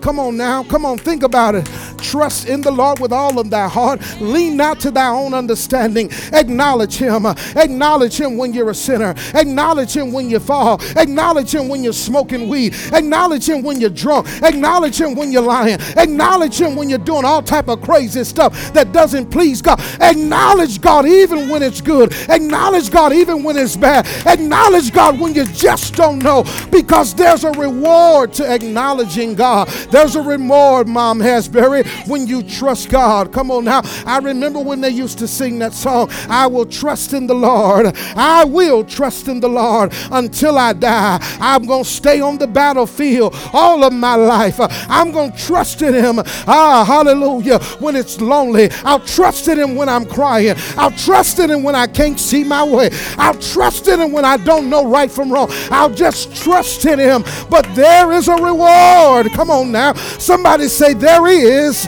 Come 0.01 0.19
on 0.19 0.37
now. 0.37 0.63
Come 0.63 0.85
on. 0.85 0.97
Think 0.97 1.23
about 1.23 1.55
it. 1.55 1.69
Trust 1.97 2.47
in 2.47 2.61
the 2.61 2.71
Lord 2.71 2.99
with 2.99 3.11
all 3.11 3.39
of 3.39 3.49
thy 3.49 3.67
heart. 3.67 4.01
Lean 4.21 4.57
not 4.57 4.79
to 4.81 4.91
thy 4.91 5.07
own 5.09 5.33
understanding. 5.33 6.09
Acknowledge 6.33 6.95
him. 6.95 7.25
Acknowledge 7.25 8.19
him 8.19 8.37
when 8.37 8.53
you're 8.53 8.69
a 8.69 8.75
sinner. 8.75 9.13
Acknowledge 9.33 9.95
him 9.95 10.11
when 10.11 10.29
you 10.29 10.39
fall. 10.39 10.81
Acknowledge 10.97 11.53
him 11.53 11.67
when 11.67 11.83
you're 11.83 11.93
smoking 11.93 12.49
weed. 12.49 12.75
Acknowledge 12.93 13.47
him 13.47 13.61
when 13.63 13.79
you're 13.79 13.89
drunk. 13.89 14.27
Acknowledge 14.43 14.99
him 14.99 15.15
when 15.15 15.31
you're 15.31 15.41
lying. 15.41 15.79
Acknowledge 15.97 16.59
him 16.59 16.75
when 16.75 16.89
you're 16.89 16.99
doing 16.99 17.25
all 17.25 17.41
type 17.41 17.67
of 17.67 17.81
crazy 17.81 18.23
stuff 18.23 18.73
that 18.73 18.91
doesn't 18.91 19.29
please 19.29 19.61
God. 19.61 19.79
Acknowledge 20.01 20.81
God 20.81 21.05
even 21.05 21.49
when 21.49 21.63
it's 21.63 21.81
good. 21.81 22.13
Acknowledge 22.29 22.91
God 22.91 23.13
even 23.13 23.43
when 23.43 23.57
it's 23.57 23.75
bad. 23.75 24.07
Acknowledge 24.25 24.93
God 24.93 25.19
when 25.19 25.33
you 25.35 25.45
just 25.45 25.95
don't 25.95 26.19
know 26.19 26.43
because 26.71 27.13
there's 27.13 27.43
a 27.43 27.51
reward 27.51 28.33
to 28.33 28.51
acknowledging 28.51 29.35
God. 29.35 29.67
There's 29.91 30.15
a 30.15 30.21
reward, 30.21 30.87
Mom 30.87 31.19
Hasbury, 31.19 31.85
when 32.07 32.27
you 32.27 32.43
trust 32.43 32.89
God. 32.89 33.33
Come 33.33 33.51
on 33.51 33.65
now. 33.65 33.81
I 34.05 34.19
remember 34.19 34.59
when 34.59 34.81
they 34.81 34.89
used 34.89 35.17
to 35.19 35.27
sing 35.27 35.59
that 35.59 35.73
song, 35.73 36.09
I 36.29 36.47
will 36.47 36.65
trust 36.65 37.13
in 37.13 37.27
the 37.27 37.33
Lord. 37.33 37.95
I 38.15 38.45
will 38.45 38.83
trust 38.83 39.27
in 39.27 39.39
the 39.39 39.49
Lord 39.49 39.93
until 40.11 40.57
I 40.57 40.73
die. 40.73 41.17
I'm 41.39 41.65
going 41.65 41.83
to 41.83 41.89
stay 41.89 42.21
on 42.21 42.37
the 42.37 42.47
battlefield 42.47 43.35
all 43.53 43.83
of 43.83 43.93
my 43.93 44.15
life. 44.15 44.57
I'm 44.59 45.11
going 45.11 45.31
to 45.31 45.37
trust 45.37 45.81
in 45.81 45.93
Him. 45.93 46.19
Ah, 46.47 46.83
hallelujah. 46.85 47.59
When 47.79 47.95
it's 47.95 48.21
lonely, 48.21 48.69
I'll 48.83 48.99
trust 48.99 49.47
in 49.47 49.57
Him 49.57 49.75
when 49.75 49.89
I'm 49.89 50.05
crying. 50.05 50.55
I'll 50.77 50.91
trust 50.91 51.39
in 51.39 51.49
Him 51.49 51.63
when 51.63 51.75
I 51.75 51.87
can't 51.87 52.19
see 52.19 52.43
my 52.43 52.63
way. 52.63 52.89
I'll 53.17 53.39
trust 53.39 53.87
in 53.87 53.99
Him 53.99 54.11
when 54.11 54.25
I 54.25 54.37
don't 54.37 54.69
know 54.69 54.89
right 54.89 55.09
from 55.11 55.31
wrong. 55.31 55.49
I'll 55.71 55.93
just 55.93 56.35
trust 56.35 56.85
in 56.85 56.99
Him. 56.99 57.23
But 57.49 57.67
there 57.75 58.11
is 58.11 58.27
a 58.27 58.35
reward. 58.35 59.31
Come 59.31 59.49
on 59.49 59.71
now. 59.71 59.78
Somebody 60.19 60.67
say, 60.67 60.93
There 60.93 61.27
is 61.27 61.87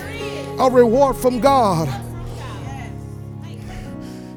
a 0.60 0.70
reward 0.70 1.16
from 1.18 1.40
God. 1.40 1.88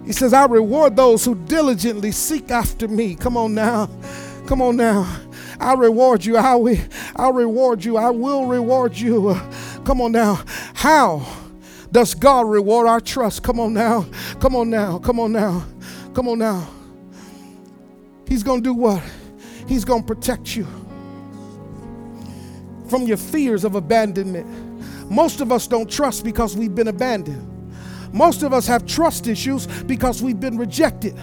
He 0.04 0.12
says, 0.12 0.34
I 0.34 0.44
reward 0.44 0.96
those 0.96 1.24
who 1.24 1.34
diligently 1.34 2.12
seek 2.12 2.50
after 2.50 2.86
me. 2.88 3.14
Come 3.14 3.36
on 3.36 3.54
now. 3.54 3.88
Come 4.46 4.60
on 4.60 4.76
now. 4.76 5.20
I'll 5.58 5.78
reward 5.78 6.24
you. 6.24 6.36
I 6.36 6.54
will, 6.56 6.78
I'll 7.16 7.32
reward 7.32 7.84
you. 7.84 7.96
I 7.96 8.10
will 8.10 8.44
reward 8.46 8.98
you. 8.98 9.34
come 9.84 10.00
on 10.02 10.12
now. 10.12 10.42
How 10.74 11.26
does 11.90 12.14
God 12.14 12.48
reward 12.48 12.86
our 12.86 13.00
trust? 13.00 13.42
Come 13.42 13.58
on 13.58 13.72
now. 13.72 14.06
Come 14.40 14.54
on 14.56 14.68
now. 14.68 14.98
Come 14.98 15.20
on 15.20 15.32
now. 15.32 15.64
Come 16.12 16.28
on 16.28 16.38
now. 16.38 16.68
He's 18.28 18.42
going 18.42 18.62
to 18.62 18.68
do 18.68 18.74
what? 18.74 19.02
He's 19.66 19.84
going 19.84 20.02
to 20.02 20.06
protect 20.06 20.54
you 20.54 20.66
from 22.88 23.02
your 23.02 23.16
fears 23.16 23.64
of 23.64 23.74
abandonment. 23.74 24.46
Most 25.10 25.40
of 25.40 25.52
us 25.52 25.66
don't 25.66 25.90
trust 25.90 26.24
because 26.24 26.56
we've 26.56 26.74
been 26.74 26.88
abandoned. 26.88 27.50
Most 28.12 28.42
of 28.42 28.52
us 28.52 28.66
have 28.66 28.86
trust 28.86 29.26
issues 29.26 29.66
because 29.84 30.22
we've 30.22 30.38
been 30.38 30.56
rejected. 30.56 31.18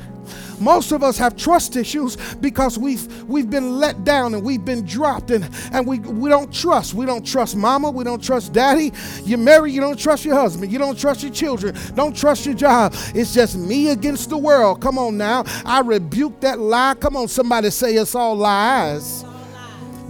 Most 0.59 0.91
of 0.91 1.01
us 1.01 1.17
have 1.17 1.35
trust 1.35 1.75
issues 1.75 2.15
because 2.35 2.77
we've 2.77 3.23
we've 3.23 3.49
been 3.49 3.79
let 3.79 4.03
down 4.03 4.35
and 4.35 4.43
we've 4.43 4.63
been 4.63 4.85
dropped 4.85 5.31
and, 5.31 5.49
and 5.71 5.87
we, 5.87 5.99
we 5.99 6.29
don't 6.29 6.53
trust. 6.53 6.93
We 6.93 7.05
don't 7.05 7.25
trust 7.25 7.55
mama, 7.55 7.89
we 7.89 8.03
don't 8.03 8.23
trust 8.23 8.53
daddy. 8.53 8.91
You're 9.23 9.39
married, 9.39 9.73
you 9.73 9.81
don't 9.81 9.97
trust 9.97 10.23
your 10.23 10.35
husband, 10.35 10.71
you 10.71 10.77
don't 10.77 10.99
trust 10.99 11.23
your 11.23 11.31
children, 11.31 11.75
don't 11.95 12.15
trust 12.15 12.45
your 12.45 12.55
job. 12.55 12.93
It's 13.15 13.33
just 13.33 13.57
me 13.57 13.89
against 13.89 14.29
the 14.29 14.37
world. 14.37 14.81
Come 14.81 14.99
on 14.99 15.17
now. 15.17 15.45
I 15.65 15.79
rebuke 15.79 16.41
that 16.41 16.59
lie. 16.59 16.95
Come 16.99 17.15
on, 17.15 17.27
somebody 17.27 17.71
say 17.71 17.95
it's 17.95 18.13
all 18.13 18.35
lies. 18.35 19.25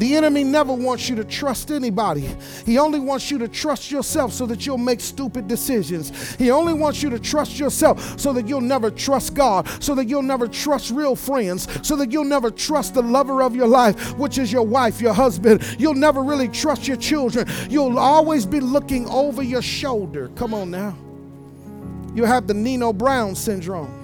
The 0.02 0.16
enemy 0.16 0.44
never 0.44 0.74
wants 0.74 1.10
you 1.10 1.16
to 1.18 1.24
trust 1.24 1.70
anybody. 1.70 2.28
He 2.66 2.80
only 2.80 3.00
wants 3.00 3.30
you 3.30 3.38
to 3.38 3.48
trust 3.48 3.92
yourself 3.92 4.34
so 4.34 4.48
that 4.48 4.66
you'll 4.66 4.80
make 4.80 5.00
stupid 5.00 5.48
decisions. 5.48 6.34
He 6.38 6.50
only 6.50 6.74
wants 6.74 7.04
you 7.04 7.12
to 7.12 7.20
trust 7.20 7.60
yourself 7.60 8.20
so 8.20 8.34
that 8.34 8.48
you'll 8.48 8.62
never 8.62 8.90
trust 8.90 9.36
God, 9.36 9.70
so 9.80 9.94
that 9.94 10.10
you'll 10.10 10.24
never 10.24 10.48
trust 10.48 10.90
real 10.90 11.16
friends, 11.16 11.68
so 11.88 11.96
that 11.98 12.12
you'll 12.12 12.24
never 12.24 12.50
trust 12.50 12.96
the 12.96 13.04
lover 13.04 13.44
of 13.44 13.56
your 13.56 13.68
life, 13.68 14.18
which 14.18 14.40
is 14.40 14.52
your 14.52 14.66
wife, 14.66 15.00
your 15.00 15.14
husband. 15.14 15.62
You'll 15.78 15.94
never 15.94 16.24
really 16.24 16.48
trust 16.48 16.88
your 16.88 16.98
children. 16.98 17.48
You'll 17.70 18.00
always 18.00 18.48
be 18.48 18.60
looking 18.60 19.08
over 19.08 19.44
your 19.44 19.62
shoulder. 19.62 20.30
Come 20.30 20.56
on 20.56 20.72
now. 20.72 20.98
You 22.16 22.26
have 22.26 22.48
the 22.48 22.56
Nino 22.56 22.92
Brown 22.92 23.36
syndrome 23.36 24.00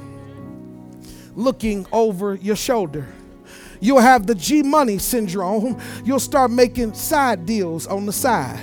looking 1.36 1.88
over 1.92 2.36
your 2.36 2.56
shoulder. 2.56 3.08
You'll 3.80 4.00
have 4.00 4.28
the 4.28 4.36
G 4.36 4.64
Money 4.64 4.98
syndrome. 4.98 5.80
You'll 6.04 6.20
start 6.20 6.52
making 6.52 6.94
side 6.94 7.46
deals 7.46 7.88
on 7.88 8.06
the 8.06 8.14
side. 8.14 8.60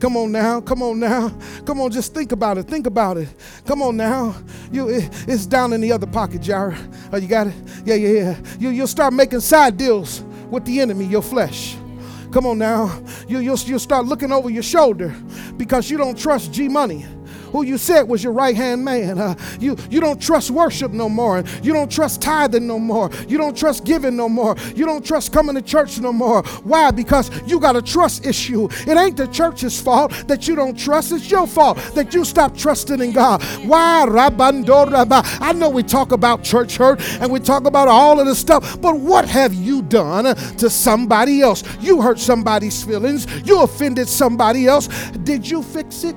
Come 0.00 0.16
on 0.16 0.32
now, 0.32 0.62
come 0.62 0.82
on 0.82 0.98
now, 0.98 1.28
come 1.66 1.78
on. 1.78 1.90
Just 1.90 2.14
think 2.14 2.32
about 2.32 2.56
it. 2.56 2.62
Think 2.66 2.86
about 2.86 3.18
it. 3.18 3.28
Come 3.66 3.82
on 3.82 3.98
now. 3.98 4.34
You, 4.72 4.88
it, 4.88 5.28
it's 5.28 5.44
down 5.44 5.74
in 5.74 5.82
the 5.82 5.92
other 5.92 6.06
pocket, 6.06 6.40
Jared. 6.40 6.78
Oh, 7.12 7.18
you 7.18 7.28
got 7.28 7.48
it? 7.48 7.54
Yeah, 7.84 7.96
yeah, 7.96 8.08
yeah. 8.08 8.40
You, 8.58 8.70
you'll 8.70 8.86
start 8.86 9.12
making 9.12 9.40
side 9.40 9.76
deals 9.76 10.22
with 10.50 10.64
the 10.64 10.80
enemy, 10.80 11.04
your 11.04 11.20
flesh. 11.20 11.76
Come 12.32 12.46
on 12.46 12.58
now. 12.58 13.02
You, 13.28 13.40
you'll, 13.40 13.58
you'll 13.58 13.78
start 13.78 14.06
looking 14.06 14.32
over 14.32 14.48
your 14.48 14.62
shoulder 14.62 15.14
because 15.58 15.90
you 15.90 15.98
don't 15.98 16.18
trust 16.18 16.50
G 16.50 16.68
Money 16.68 17.04
who 17.52 17.64
you 17.64 17.78
said 17.78 18.02
was 18.02 18.22
your 18.22 18.32
right 18.32 18.56
hand 18.56 18.84
man. 18.84 19.18
Uh, 19.18 19.34
you, 19.58 19.76
you 19.90 20.00
don't 20.00 20.20
trust 20.20 20.50
worship 20.50 20.92
no 20.92 21.08
more. 21.08 21.44
You 21.62 21.72
don't 21.72 21.90
trust 21.90 22.22
tithing 22.22 22.66
no 22.66 22.78
more. 22.78 23.10
You 23.28 23.38
don't 23.38 23.56
trust 23.56 23.84
giving 23.84 24.16
no 24.16 24.28
more. 24.28 24.56
You 24.74 24.86
don't 24.86 25.04
trust 25.04 25.32
coming 25.32 25.54
to 25.54 25.62
church 25.62 25.98
no 26.00 26.12
more. 26.12 26.42
Why? 26.64 26.90
Because 26.90 27.30
you 27.46 27.60
got 27.60 27.76
a 27.76 27.82
trust 27.82 28.26
issue. 28.26 28.68
It 28.86 28.96
ain't 28.96 29.16
the 29.16 29.26
church's 29.26 29.80
fault 29.80 30.12
that 30.28 30.46
you 30.48 30.54
don't 30.54 30.78
trust. 30.78 31.12
It's 31.12 31.30
your 31.30 31.46
fault 31.46 31.78
that 31.94 32.14
you 32.14 32.24
stop 32.24 32.56
trusting 32.56 33.00
in 33.00 33.12
God. 33.12 33.42
Why? 33.64 34.06
I 34.10 35.52
know 35.54 35.70
we 35.70 35.82
talk 35.82 36.12
about 36.12 36.42
church 36.42 36.76
hurt 36.76 37.00
and 37.20 37.30
we 37.30 37.40
talk 37.40 37.66
about 37.66 37.88
all 37.88 38.20
of 38.20 38.26
this 38.26 38.38
stuff, 38.38 38.80
but 38.80 38.98
what 38.98 39.26
have 39.28 39.54
you 39.54 39.82
done 39.82 40.34
to 40.34 40.70
somebody 40.70 41.42
else? 41.42 41.62
You 41.80 42.00
hurt 42.00 42.18
somebody's 42.18 42.84
feelings. 42.84 43.26
You 43.44 43.62
offended 43.62 44.08
somebody 44.08 44.66
else. 44.66 44.88
Did 45.24 45.48
you 45.48 45.62
fix 45.62 46.04
it? 46.04 46.16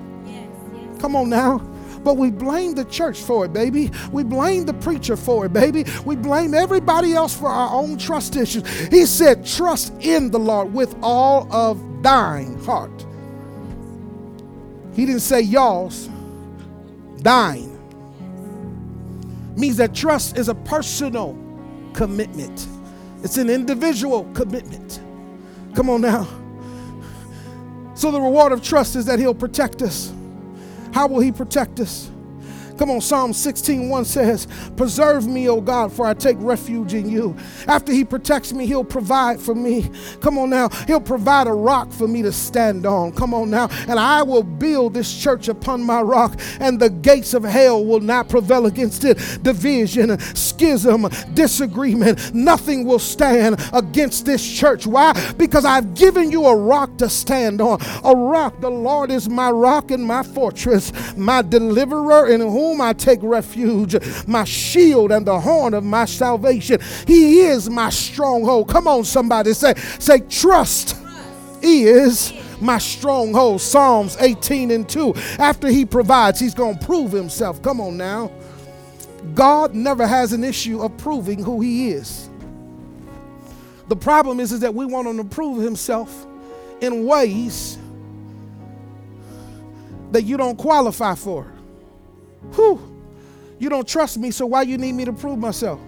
Come 1.03 1.17
on 1.17 1.27
now. 1.27 1.57
But 2.01 2.15
we 2.15 2.31
blame 2.31 2.75
the 2.75 2.85
church 2.85 3.19
for 3.19 3.43
it, 3.43 3.51
baby. 3.51 3.91
We 4.13 4.23
blame 4.23 4.65
the 4.65 4.73
preacher 4.73 5.17
for 5.17 5.45
it, 5.45 5.51
baby. 5.51 5.83
We 6.05 6.15
blame 6.15 6.53
everybody 6.53 7.13
else 7.13 7.37
for 7.37 7.49
our 7.49 7.75
own 7.75 7.97
trust 7.97 8.37
issues. 8.37 8.65
He 8.87 9.05
said, 9.05 9.45
Trust 9.45 9.91
in 9.99 10.31
the 10.31 10.39
Lord 10.39 10.73
with 10.73 10.95
all 11.01 11.53
of 11.53 12.01
thine 12.01 12.57
heart. 12.63 13.05
He 14.93 15.05
didn't 15.05 15.23
say 15.23 15.41
y'all's, 15.41 16.09
thine. 17.17 17.77
Means 19.57 19.75
that 19.75 19.93
trust 19.93 20.37
is 20.37 20.47
a 20.47 20.55
personal 20.55 21.37
commitment, 21.91 22.65
it's 23.25 23.35
an 23.35 23.49
individual 23.49 24.23
commitment. 24.33 25.01
Come 25.75 25.89
on 25.89 25.99
now. 25.99 26.29
So 27.93 28.09
the 28.09 28.21
reward 28.21 28.53
of 28.53 28.63
trust 28.63 28.95
is 28.95 29.05
that 29.07 29.19
He'll 29.19 29.35
protect 29.35 29.81
us. 29.81 30.13
How 30.93 31.08
will 31.08 31.19
He 31.19 31.32
protect 31.32 31.79
us? 31.79 32.10
Come 32.77 32.89
on, 32.89 33.01
Psalm 33.01 33.33
16 33.33 33.88
1 33.88 34.05
says, 34.05 34.47
Preserve 34.75 35.27
me, 35.27 35.47
O 35.47 35.62
God, 35.62 35.93
for 35.93 36.05
I 36.05 36.13
take 36.13 36.38
refuge 36.39 36.93
in 36.93 37.07
you. 37.07 37.36
After 37.67 37.91
He 37.93 38.03
protects 38.03 38.51
me, 38.51 38.65
He'll 38.65 38.83
provide 38.83 39.39
for 39.39 39.53
me. 39.53 39.89
Come 40.21 40.38
on 40.38 40.49
now, 40.49 40.69
He'll 40.88 40.99
provide 40.99 41.47
a 41.47 41.53
rock 41.53 41.91
for 41.91 42.07
me 42.07 42.23
to 42.23 42.31
stand 42.31 42.86
on. 42.86 43.12
Come 43.12 43.33
on 43.33 43.51
now, 43.51 43.69
and 43.88 43.99
I 43.99 44.23
will 44.23 44.43
build 44.43 44.95
this 44.95 45.15
church 45.15 45.47
upon 45.49 45.83
my 45.83 46.01
rock, 46.01 46.39
and 46.59 46.79
the 46.79 46.89
gates 46.89 47.33
of 47.33 47.43
hell 47.43 47.86
will 47.86 47.99
not 47.99 48.27
prevail 48.27 48.65
against 48.65 49.03
it. 49.03 49.17
Division, 49.43 50.17
schism, 50.36 51.07
disagreement, 51.33 52.33
nothing 52.33 52.86
will 52.86 52.99
stand 52.99 53.63
against 53.71 54.25
this 54.25 54.43
church. 54.51 54.88
Why? 54.88 55.13
Because 55.38 55.63
I've 55.63 55.93
given 55.93 56.31
you 56.31 56.45
a 56.45 56.55
rock 56.55 56.97
to 56.97 57.09
stand 57.09 57.62
on. 57.62 57.79
A 58.03 58.15
rock, 58.15 58.59
the 58.62 58.71
Lord 58.71 59.12
is 59.12 59.29
my 59.29 59.51
rock 59.51 59.91
and 59.91 60.03
my 60.03 60.23
fortress, 60.23 60.91
my 61.15 61.43
deliverer 61.43 62.31
and 62.31 62.41
whom 62.41 62.62
whom 62.63 62.82
I 62.82 62.93
take 62.93 63.19
refuge, 63.21 63.95
my 64.28 64.43
shield 64.45 65.12
and 65.12 65.26
the 65.26 65.39
horn 65.39 65.73
of 65.73 65.84
my 65.84 66.06
salvation. 66.06 66.80
He 67.06 67.41
is 67.41 67.69
my 67.69 67.89
stronghold. 67.89 68.69
Come 68.69 68.88
on, 68.88 69.04
somebody 69.04 69.54
say, 69.54 69.73
say, 69.99 70.19
trust 70.21 70.95
is 71.62 72.34
my 72.62 72.78
stronghold. 72.78 73.62
Psalms 73.62 74.17
18 74.19 74.71
and 74.71 74.88
2. 74.88 75.13
After 75.39 75.67
he 75.67 75.86
provides, 75.86 76.39
he's 76.39 76.54
going 76.54 76.78
to 76.78 76.86
prove 76.86 77.12
himself. 77.12 77.62
Come 77.62 77.82
on 77.82 77.97
now. 77.97 78.32
God 79.34 79.73
never 79.73 80.06
has 80.06 80.34
an 80.34 80.43
issue 80.43 80.82
of 80.82 80.95
proving 80.97 81.43
who 81.43 81.62
he 81.62 81.89
is. 81.89 82.30
The 83.88 83.95
problem 83.95 84.39
is, 84.39 84.52
is 84.52 84.62
that 84.62 84.73
we 84.73 84.86
want 84.86 85.08
him 85.08 85.17
to 85.17 85.23
prove 85.23 85.62
himself 85.62 86.26
in 86.82 87.06
ways 87.06 87.78
that 90.12 90.23
you 90.23 90.38
don't 90.38 90.58
qualify 90.58 91.15
for. 91.15 91.52
Whew. 92.56 92.79
You 93.60 93.69
don't 93.69 93.88
trust 93.88 94.17
me, 94.17 94.32
so 94.32 94.45
why 94.45 94.63
you 94.63 94.77
need 94.77 94.93
me 94.93 95.06
to 95.06 95.13
prove 95.13 95.39
myself? 95.39 95.79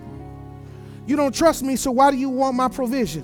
You 1.06 1.16
don't 1.16 1.36
trust 1.36 1.64
me, 1.64 1.76
so 1.76 1.92
why 1.92 2.12
do 2.12 2.18
you 2.18 2.30
want 2.30 2.56
my 2.56 2.68
provision? 2.68 3.24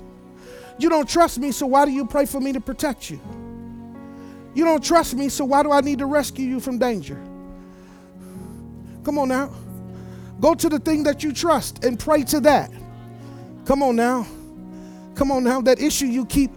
You 0.78 0.88
don't 0.88 1.08
trust 1.08 1.38
me, 1.38 1.52
so 1.52 1.66
why 1.66 1.84
do 1.84 1.90
you 1.90 2.06
pray 2.06 2.26
for 2.26 2.40
me 2.40 2.52
to 2.52 2.60
protect 2.60 3.10
you? 3.10 3.20
You 4.54 4.64
don't 4.64 4.84
trust 4.84 5.14
me, 5.14 5.28
so 5.28 5.44
why 5.44 5.62
do 5.62 5.72
I 5.72 5.80
need 5.80 5.98
to 5.98 6.06
rescue 6.06 6.46
you 6.46 6.60
from 6.60 6.78
danger? 6.78 7.20
Come 9.04 9.18
on 9.18 9.28
now. 9.28 9.50
Go 10.40 10.54
to 10.54 10.68
the 10.68 10.78
thing 10.78 11.02
that 11.04 11.22
you 11.22 11.32
trust 11.32 11.84
and 11.84 11.98
pray 11.98 12.22
to 12.24 12.40
that. 12.40 12.70
Come 13.64 13.82
on 13.82 13.96
now. 13.96 14.26
Come 15.14 15.30
on 15.30 15.44
now. 15.44 15.60
That 15.60 15.80
issue 15.80 16.06
you 16.06 16.26
keep 16.26 16.50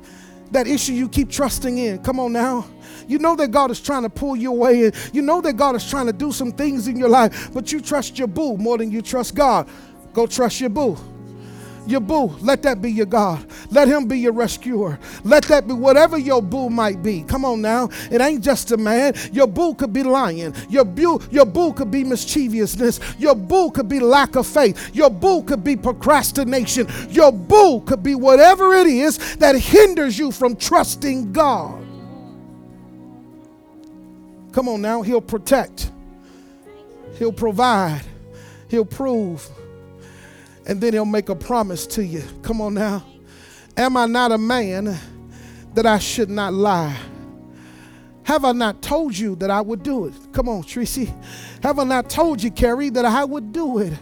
that 0.52 0.68
issue 0.68 0.94
you 0.94 1.10
keep 1.10 1.30
trusting 1.30 1.78
in. 1.78 2.00
Come 2.04 2.20
on 2.20 2.34
now. 2.34 2.66
You 3.08 3.20
know 3.20 3.36
that 3.36 3.52
God 3.52 3.72
is 3.72 3.80
trying 3.80 4.04
to 4.04 4.10
pull 4.10 4.36
you 4.36 4.52
away, 4.52 4.86
and 4.86 4.96
you 5.14 5.22
know 5.22 5.42
that 5.42 5.54
God 5.54 5.76
is 5.76 5.90
trying 5.90 6.08
to 6.08 6.14
do 6.14 6.32
some 6.32 6.52
things 6.52 6.88
in 6.88 6.98
your 6.98 7.10
life, 7.10 7.54
but 7.54 7.72
you 7.72 7.82
trust 7.82 8.18
your 8.18 8.28
boo 8.28 8.58
more 8.58 8.78
than 8.78 8.92
you 8.92 9.02
trust 9.02 9.36
God. 9.36 9.68
Go 10.14 10.28
trust 10.28 10.62
your 10.62 10.70
boo 10.70 10.98
your 11.88 12.00
boo. 12.00 12.36
Let 12.42 12.64
that 12.64 12.82
be 12.82 12.92
your 12.92 13.06
God. 13.06 13.46
Let 13.72 13.88
him 13.88 14.08
be 14.08 14.20
your 14.20 14.34
rescuer. 14.34 15.00
Let 15.24 15.44
that 15.46 15.68
be 15.68 15.74
whatever 15.74 16.18
your 16.18 16.42
boo 16.42 16.70
might 16.70 17.02
be. 17.04 17.24
Come 17.24 17.46
on 17.46 17.62
now. 17.62 17.90
It 18.12 18.22
ain't 18.22 18.44
just 18.44 18.72
a 18.72 18.78
man. 18.78 19.14
Your 19.32 19.48
boo 19.48 19.76
could 19.76 19.94
be 19.94 20.04
lying. 20.04 20.54
Your 20.70 20.86
boo, 20.86 21.22
your 21.32 21.46
boo 21.46 21.74
could 21.74 21.92
be 21.92 22.04
mischievousness. 22.04 23.00
Your 23.18 23.36
boo 23.36 23.72
could 23.72 23.88
be 23.88 24.00
lack 24.00 24.36
of 24.36 24.48
faith. 24.48 24.96
Your 24.96 25.10
boo 25.10 25.44
could 25.44 25.64
be 25.64 25.76
procrastination. 25.76 26.88
Your 27.10 27.32
boo 27.32 27.82
could 27.82 28.04
be 28.04 28.16
whatever 28.16 28.74
it 28.74 28.88
is 28.88 29.36
that 29.38 29.56
hinders 29.56 30.18
you 30.18 30.32
from 30.32 30.56
trusting 30.56 31.32
God. 31.32 31.85
Come 34.56 34.70
on 34.70 34.82
now. 34.82 35.02
He'll 35.02 35.20
protect. 35.20 35.92
He'll 37.20 37.34
provide. 37.34 38.02
He'll 38.70 38.86
prove 38.86 39.48
and 40.66 40.80
then 40.80 40.94
he'll 40.94 41.04
make 41.04 41.28
a 41.28 41.36
promise 41.36 41.86
to 41.88 42.04
you. 42.06 42.24
Come 42.42 42.62
on 42.62 42.74
now. 42.74 43.06
Am 43.76 43.98
I 43.98 44.06
not 44.06 44.32
a 44.32 44.38
man 44.38 44.98
that 45.74 45.86
I 45.86 46.00
should 46.00 46.30
not 46.30 46.54
lie? 46.54 46.96
Have 48.24 48.46
I 48.46 48.54
not 48.54 48.82
told 48.82 49.18
you 49.18 49.36
that 49.36 49.52
I 49.52 49.60
would 49.60 49.84
do 49.84 50.06
it? 50.06 50.14
Come 50.32 50.48
on, 50.48 50.64
Tracy. 50.64 51.14
Have 51.62 51.78
I 51.78 51.84
not 51.84 52.10
told 52.10 52.42
you, 52.42 52.50
Carrie, 52.50 52.90
that 52.92 53.04
I 53.04 53.26
would 53.26 53.52
do 53.52 53.80
it? 53.80 53.94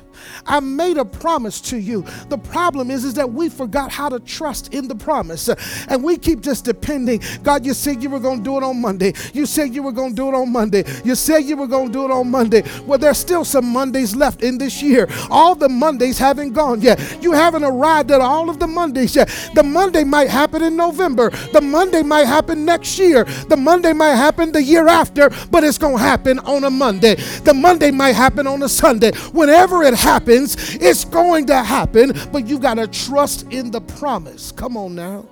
I 0.45 0.59
made 0.59 0.97
a 0.97 1.05
promise 1.05 1.61
to 1.61 1.77
you. 1.77 2.05
The 2.29 2.37
problem 2.37 2.91
is, 2.91 3.05
is 3.05 3.13
that 3.15 3.31
we 3.31 3.49
forgot 3.49 3.91
how 3.91 4.09
to 4.09 4.19
trust 4.19 4.73
in 4.73 4.87
the 4.87 4.95
promise. 4.95 5.49
And 5.87 6.03
we 6.03 6.17
keep 6.17 6.41
just 6.41 6.65
depending. 6.65 7.21
God, 7.43 7.65
you 7.65 7.73
said 7.73 8.01
you 8.01 8.09
were 8.09 8.19
going 8.19 8.39
to 8.39 8.43
do 8.43 8.57
it 8.57 8.63
on 8.63 8.81
Monday. 8.81 9.13
You 9.33 9.45
said 9.45 9.73
you 9.73 9.83
were 9.83 9.91
going 9.91 10.11
to 10.11 10.15
do 10.15 10.29
it 10.29 10.33
on 10.33 10.51
Monday. 10.51 10.83
You 11.03 11.15
said 11.15 11.39
you 11.39 11.57
were 11.57 11.67
going 11.67 11.87
to 11.87 11.93
do 11.93 12.05
it 12.05 12.11
on 12.11 12.29
Monday. 12.29 12.63
Well, 12.85 12.97
there's 12.97 13.17
still 13.17 13.45
some 13.45 13.65
Mondays 13.65 14.15
left 14.15 14.43
in 14.43 14.57
this 14.57 14.81
year. 14.81 15.07
All 15.29 15.55
the 15.55 15.69
Mondays 15.69 16.17
haven't 16.17 16.53
gone 16.53 16.81
yet. 16.81 16.99
You 17.21 17.31
haven't 17.31 17.63
arrived 17.63 18.11
at 18.11 18.21
all 18.21 18.49
of 18.49 18.59
the 18.59 18.67
Mondays 18.67 19.15
yet. 19.15 19.27
The 19.55 19.63
Monday 19.63 20.03
might 20.03 20.29
happen 20.29 20.63
in 20.63 20.75
November. 20.75 21.29
The 21.51 21.61
Monday 21.61 22.03
might 22.03 22.27
happen 22.27 22.65
next 22.65 22.97
year. 22.97 23.23
The 23.23 23.57
Monday 23.57 23.93
might 23.93 24.15
happen 24.15 24.51
the 24.51 24.63
year 24.63 24.87
after, 24.87 25.29
but 25.51 25.63
it's 25.63 25.77
going 25.77 25.97
to 25.97 26.03
happen 26.03 26.39
on 26.39 26.63
a 26.63 26.69
Monday. 26.69 27.15
The 27.15 27.53
Monday 27.53 27.91
might 27.91 28.15
happen 28.15 28.47
on 28.47 28.63
a 28.63 28.69
Sunday. 28.69 29.11
Whenever 29.31 29.83
it 29.83 29.93
happens, 29.93 30.12
happens, 30.13 30.75
it's 30.75 31.05
going 31.05 31.47
to 31.47 31.63
happen, 31.63 32.13
but 32.31 32.45
you 32.45 32.59
got 32.59 32.75
to 32.75 32.87
trust 32.87 33.51
in 33.51 33.71
the 33.71 33.81
promise. 33.81 34.51
Come 34.51 34.77
on 34.77 34.93
now. 34.93 35.25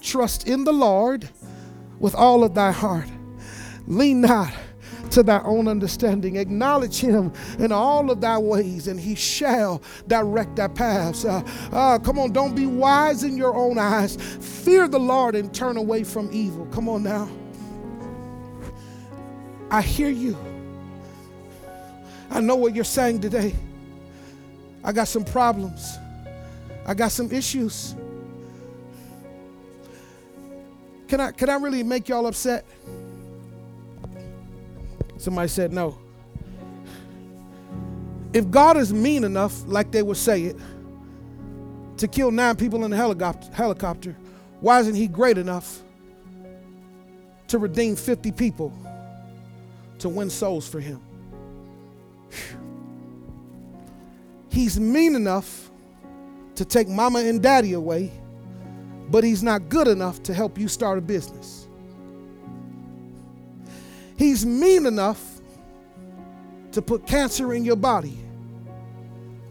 Trust 0.00 0.46
in 0.46 0.62
the 0.62 0.72
Lord 0.72 1.28
with 1.98 2.14
all 2.14 2.44
of 2.44 2.54
thy 2.54 2.70
heart. 2.70 3.08
Lean 3.88 4.20
not 4.20 4.52
to 5.10 5.24
thy 5.24 5.40
own 5.40 5.66
understanding. 5.66 6.36
Acknowledge 6.36 7.00
him 7.00 7.32
in 7.58 7.72
all 7.72 8.12
of 8.12 8.20
thy 8.20 8.38
ways, 8.38 8.86
and 8.86 9.00
he 9.00 9.16
shall 9.16 9.82
direct 10.06 10.54
thy 10.54 10.68
paths. 10.68 11.24
Uh, 11.24 11.42
uh, 11.72 11.98
come 11.98 12.20
on, 12.20 12.32
don't 12.32 12.54
be 12.54 12.66
wise 12.66 13.24
in 13.24 13.36
your 13.36 13.56
own 13.56 13.76
eyes. 13.76 14.16
Fear 14.64 14.86
the 14.86 15.00
Lord 15.00 15.34
and 15.34 15.52
turn 15.52 15.76
away 15.76 16.04
from 16.04 16.30
evil. 16.32 16.66
Come 16.66 16.88
on 16.88 17.02
now. 17.02 17.28
I 19.68 19.82
hear 19.82 20.10
you. 20.10 20.36
I 22.30 22.40
know 22.40 22.54
what 22.54 22.72
you're 22.76 22.84
saying 22.84 23.20
today. 23.20 23.52
I 24.84 24.92
got 24.92 25.08
some 25.08 25.24
problems. 25.24 25.98
I 26.86 26.94
got 26.94 27.12
some 27.12 27.30
issues. 27.30 27.94
Can 31.08 31.20
I 31.20 31.30
can 31.30 31.48
I 31.50 31.56
really 31.56 31.82
make 31.82 32.08
y'all 32.08 32.26
upset? 32.26 32.64
Somebody 35.18 35.48
said 35.48 35.72
no. 35.72 35.98
If 38.32 38.50
God 38.50 38.76
is 38.76 38.92
mean 38.92 39.24
enough, 39.24 39.62
like 39.66 39.92
they 39.92 40.02
would 40.02 40.16
say 40.16 40.44
it, 40.44 40.56
to 41.98 42.08
kill 42.08 42.30
nine 42.30 42.56
people 42.56 42.84
in 42.84 42.92
a 42.92 42.96
helicopter, 42.96 44.16
why 44.60 44.80
isn't 44.80 44.94
he 44.94 45.06
great 45.06 45.38
enough 45.38 45.82
to 47.48 47.58
redeem 47.58 47.94
50 47.94 48.32
people 48.32 48.72
to 49.98 50.08
win 50.08 50.30
souls 50.30 50.66
for 50.66 50.80
him? 50.80 51.00
Whew. 52.30 52.61
He's 54.52 54.78
mean 54.78 55.14
enough 55.14 55.70
to 56.56 56.64
take 56.66 56.86
mama 56.86 57.20
and 57.20 57.42
daddy 57.42 57.72
away, 57.72 58.12
but 59.08 59.24
he's 59.24 59.42
not 59.42 59.70
good 59.70 59.88
enough 59.88 60.22
to 60.24 60.34
help 60.34 60.58
you 60.58 60.68
start 60.68 60.98
a 60.98 61.00
business. 61.00 61.66
He's 64.18 64.44
mean 64.44 64.84
enough 64.84 65.40
to 66.72 66.82
put 66.82 67.06
cancer 67.06 67.54
in 67.54 67.64
your 67.64 67.76
body, 67.76 68.18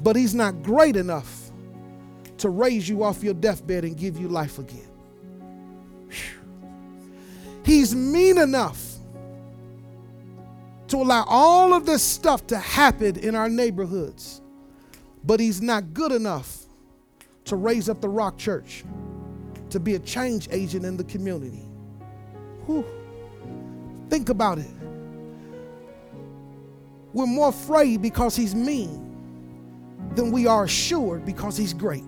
but 0.02 0.16
he's 0.16 0.36
not 0.36 0.62
great 0.62 0.96
enough 0.96 1.50
to 2.38 2.50
raise 2.50 2.88
you 2.88 3.04
off 3.04 3.24
your 3.24 3.34
deathbed 3.34 3.84
and 3.84 3.98
give 3.98 4.20
you 4.20 4.28
life 4.28 4.60
again. 4.60 4.88
He's 7.66 7.96
mean 7.96 8.38
enough 8.38 8.98
to 10.90 10.98
allow 10.98 11.24
all 11.28 11.74
of 11.74 11.88
this 11.88 12.04
stuff 12.04 12.46
to 12.48 12.58
happen 12.60 13.18
in 13.18 13.34
our 13.34 13.50
neighborhoods 13.50 14.41
but 15.24 15.40
he's 15.40 15.62
not 15.62 15.94
good 15.94 16.12
enough 16.12 16.66
to 17.46 17.56
raise 17.56 17.90
up 17.90 18.02
the 18.02 18.10
Rock 18.10 18.38
Church 18.38 18.84
to 19.70 19.80
be 19.80 19.96
a 19.96 20.00
change 20.00 20.48
agent 20.52 20.86
in 20.86 20.98
the 20.98 21.04
community. 21.04 21.66
Whew. 22.66 22.86
Think 24.10 24.30
about 24.30 24.58
it. 24.58 24.70
We're 27.14 27.26
more 27.26 27.50
afraid 27.50 28.02
because 28.02 28.36
he's 28.36 28.56
mean 28.56 29.08
than 30.16 30.32
we 30.32 30.48
are 30.48 30.66
assured 30.66 31.26
because 31.26 31.58
he's 31.58 31.74
great. 31.74 32.04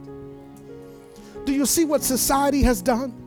Do 1.45 1.54
you 1.54 1.65
see 1.65 1.86
what 1.86 2.02
society 2.02 2.62
has 2.63 2.82
done? 2.82 3.19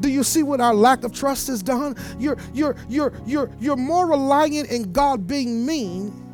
Do 0.00 0.10
you 0.10 0.22
see 0.22 0.42
what 0.42 0.60
our 0.60 0.74
lack 0.74 1.04
of 1.04 1.12
trust 1.12 1.46
has 1.46 1.62
done? 1.62 1.96
You're, 2.18 2.36
you're, 2.52 2.76
you're, 2.88 3.12
you're, 3.24 3.50
you're 3.58 3.76
more 3.76 4.06
reliant 4.08 4.70
in 4.70 4.92
God 4.92 5.26
being 5.26 5.64
mean 5.64 6.25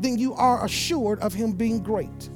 than 0.00 0.18
you 0.18 0.34
are 0.34 0.64
assured 0.64 1.20
of 1.20 1.32
Him 1.32 1.52
being 1.52 1.82
great. 1.82 2.30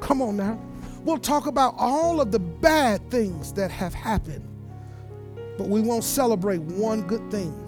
Come 0.00 0.20
on 0.20 0.36
now. 0.36 0.60
We'll 1.04 1.18
talk 1.18 1.46
about 1.46 1.74
all 1.76 2.20
of 2.20 2.30
the 2.30 2.38
bad 2.38 3.10
things 3.10 3.52
that 3.54 3.70
have 3.70 3.94
happened, 3.94 4.46
but 5.58 5.68
we 5.68 5.80
won't 5.80 6.04
celebrate 6.04 6.60
one 6.60 7.02
good 7.02 7.30
thing 7.30 7.58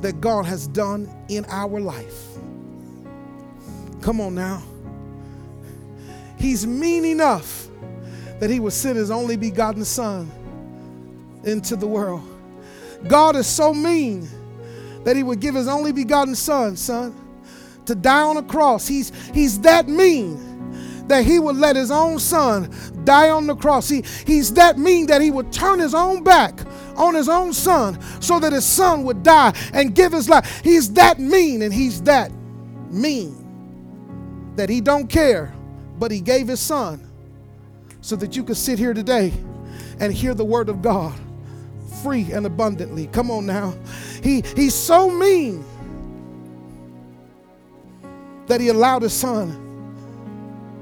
that 0.00 0.20
God 0.20 0.44
has 0.44 0.66
done 0.66 1.08
in 1.28 1.44
our 1.46 1.80
life. 1.80 2.26
Come 4.02 4.20
on 4.20 4.34
now. 4.34 4.62
He's 6.38 6.66
mean 6.66 7.04
enough 7.04 7.68
that 8.40 8.50
He 8.50 8.58
would 8.58 8.72
send 8.72 8.96
His 8.96 9.10
only 9.10 9.36
begotten 9.36 9.84
Son 9.84 10.30
into 11.44 11.76
the 11.76 11.86
world. 11.86 12.22
God 13.06 13.36
is 13.36 13.46
so 13.46 13.72
mean 13.72 14.28
that 15.04 15.16
he 15.16 15.22
would 15.22 15.40
give 15.40 15.54
his 15.54 15.68
only 15.68 15.92
begotten 15.92 16.34
son, 16.34 16.76
son, 16.76 17.14
to 17.86 17.94
die 17.94 18.22
on 18.22 18.36
a 18.36 18.42
cross. 18.42 18.86
He's, 18.86 19.12
he's 19.30 19.60
that 19.60 19.88
mean 19.88 20.52
that 21.08 21.24
he 21.24 21.38
would 21.38 21.56
let 21.56 21.76
his 21.76 21.90
own 21.90 22.18
son 22.18 22.72
die 23.04 23.30
on 23.30 23.46
the 23.46 23.56
cross. 23.56 23.88
He, 23.88 24.02
he's 24.26 24.52
that 24.54 24.78
mean 24.78 25.06
that 25.06 25.20
he 25.20 25.30
would 25.30 25.52
turn 25.52 25.78
his 25.78 25.94
own 25.94 26.22
back 26.22 26.60
on 26.96 27.14
his 27.14 27.28
own 27.28 27.52
son 27.52 28.00
so 28.20 28.38
that 28.38 28.52
his 28.52 28.64
son 28.64 29.04
would 29.04 29.22
die 29.22 29.52
and 29.72 29.94
give 29.94 30.12
his 30.12 30.28
life. 30.28 30.60
He's 30.62 30.92
that 30.94 31.18
mean 31.18 31.62
and 31.62 31.72
he's 31.72 32.02
that 32.02 32.30
mean 32.90 33.38
that 34.56 34.68
he 34.68 34.80
don't 34.80 35.08
care, 35.08 35.52
but 35.98 36.10
he 36.10 36.20
gave 36.20 36.48
his 36.48 36.60
son 36.60 37.08
so 38.00 38.16
that 38.16 38.36
you 38.36 38.44
could 38.44 38.56
sit 38.56 38.78
here 38.78 38.94
today 38.94 39.32
and 40.00 40.12
hear 40.12 40.34
the 40.34 40.44
word 40.44 40.68
of 40.68 40.82
God 40.82 41.18
free 41.92 42.32
and 42.32 42.46
abundantly. 42.46 43.06
Come 43.08 43.30
on 43.30 43.46
now. 43.46 43.74
He, 44.22 44.42
he's 44.56 44.74
so 44.74 45.10
mean 45.10 45.64
that 48.46 48.60
he 48.60 48.68
allowed 48.68 49.02
his 49.02 49.12
son 49.12 49.58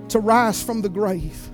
to 0.08 0.18
rise 0.18 0.62
from 0.62 0.82
the 0.82 0.88
grave. 0.88 1.50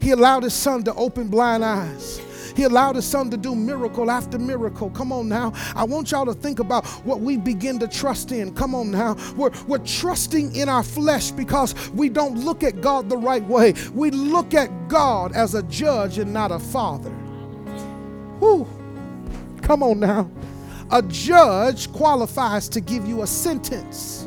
He 0.00 0.12
allowed 0.12 0.42
his 0.42 0.54
son 0.54 0.82
to 0.84 0.94
open 0.94 1.28
blind 1.28 1.64
eyes. 1.64 2.20
He 2.56 2.64
allowed 2.64 2.96
his 2.96 3.04
son 3.04 3.30
to 3.30 3.36
do 3.36 3.54
miracle 3.54 4.10
after 4.10 4.38
miracle. 4.38 4.90
Come 4.90 5.12
on 5.12 5.28
now. 5.28 5.52
I 5.74 5.84
want 5.84 6.10
y'all 6.10 6.26
to 6.26 6.34
think 6.34 6.58
about 6.58 6.86
what 7.04 7.20
we 7.20 7.36
begin 7.36 7.78
to 7.78 7.88
trust 7.88 8.32
in. 8.32 8.54
Come 8.54 8.74
on 8.74 8.90
now. 8.90 9.16
We're, 9.36 9.50
we're 9.66 9.78
trusting 9.78 10.54
in 10.56 10.68
our 10.68 10.82
flesh 10.82 11.30
because 11.30 11.90
we 11.90 12.08
don't 12.08 12.36
look 12.36 12.64
at 12.64 12.80
God 12.80 13.08
the 13.08 13.16
right 13.16 13.44
way. 13.44 13.74
We 13.94 14.10
look 14.10 14.54
at 14.54 14.88
God 14.88 15.32
as 15.32 15.54
a 15.54 15.62
judge 15.64 16.18
and 16.18 16.32
not 16.32 16.50
a 16.50 16.58
father. 16.58 17.14
Whew. 18.40 18.66
Come 19.62 19.82
on 19.82 20.00
now. 20.00 20.30
A 20.90 21.02
judge 21.02 21.92
qualifies 21.92 22.68
to 22.70 22.80
give 22.80 23.06
you 23.06 23.22
a 23.22 23.26
sentence. 23.26 24.26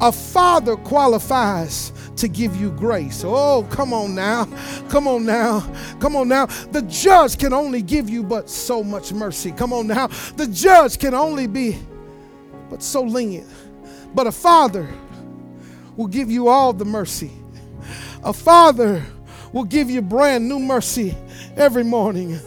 A 0.00 0.10
father 0.10 0.74
qualifies 0.74 1.92
to 2.16 2.26
give 2.26 2.56
you 2.56 2.70
grace. 2.72 3.22
Oh, 3.24 3.66
come 3.70 3.92
on 3.92 4.16
now. 4.16 4.46
Come 4.88 5.06
on 5.06 5.24
now. 5.24 5.60
Come 6.00 6.16
on 6.16 6.28
now. 6.28 6.46
The 6.46 6.82
judge 6.82 7.38
can 7.38 7.52
only 7.52 7.82
give 7.82 8.10
you 8.10 8.24
but 8.24 8.50
so 8.50 8.82
much 8.82 9.12
mercy. 9.12 9.52
Come 9.52 9.72
on 9.72 9.86
now. 9.86 10.08
The 10.36 10.48
judge 10.48 10.98
can 10.98 11.14
only 11.14 11.46
be 11.46 11.78
but 12.68 12.82
so 12.82 13.02
lenient. 13.02 13.48
But 14.14 14.26
a 14.26 14.32
father 14.32 14.88
will 15.96 16.08
give 16.08 16.30
you 16.30 16.48
all 16.48 16.72
the 16.72 16.84
mercy. 16.84 17.30
A 18.24 18.32
father 18.32 19.04
will 19.52 19.64
give 19.64 19.90
you 19.90 20.02
brand 20.02 20.48
new 20.48 20.58
mercy 20.58 21.14
every 21.56 21.84
morning. 21.84 22.40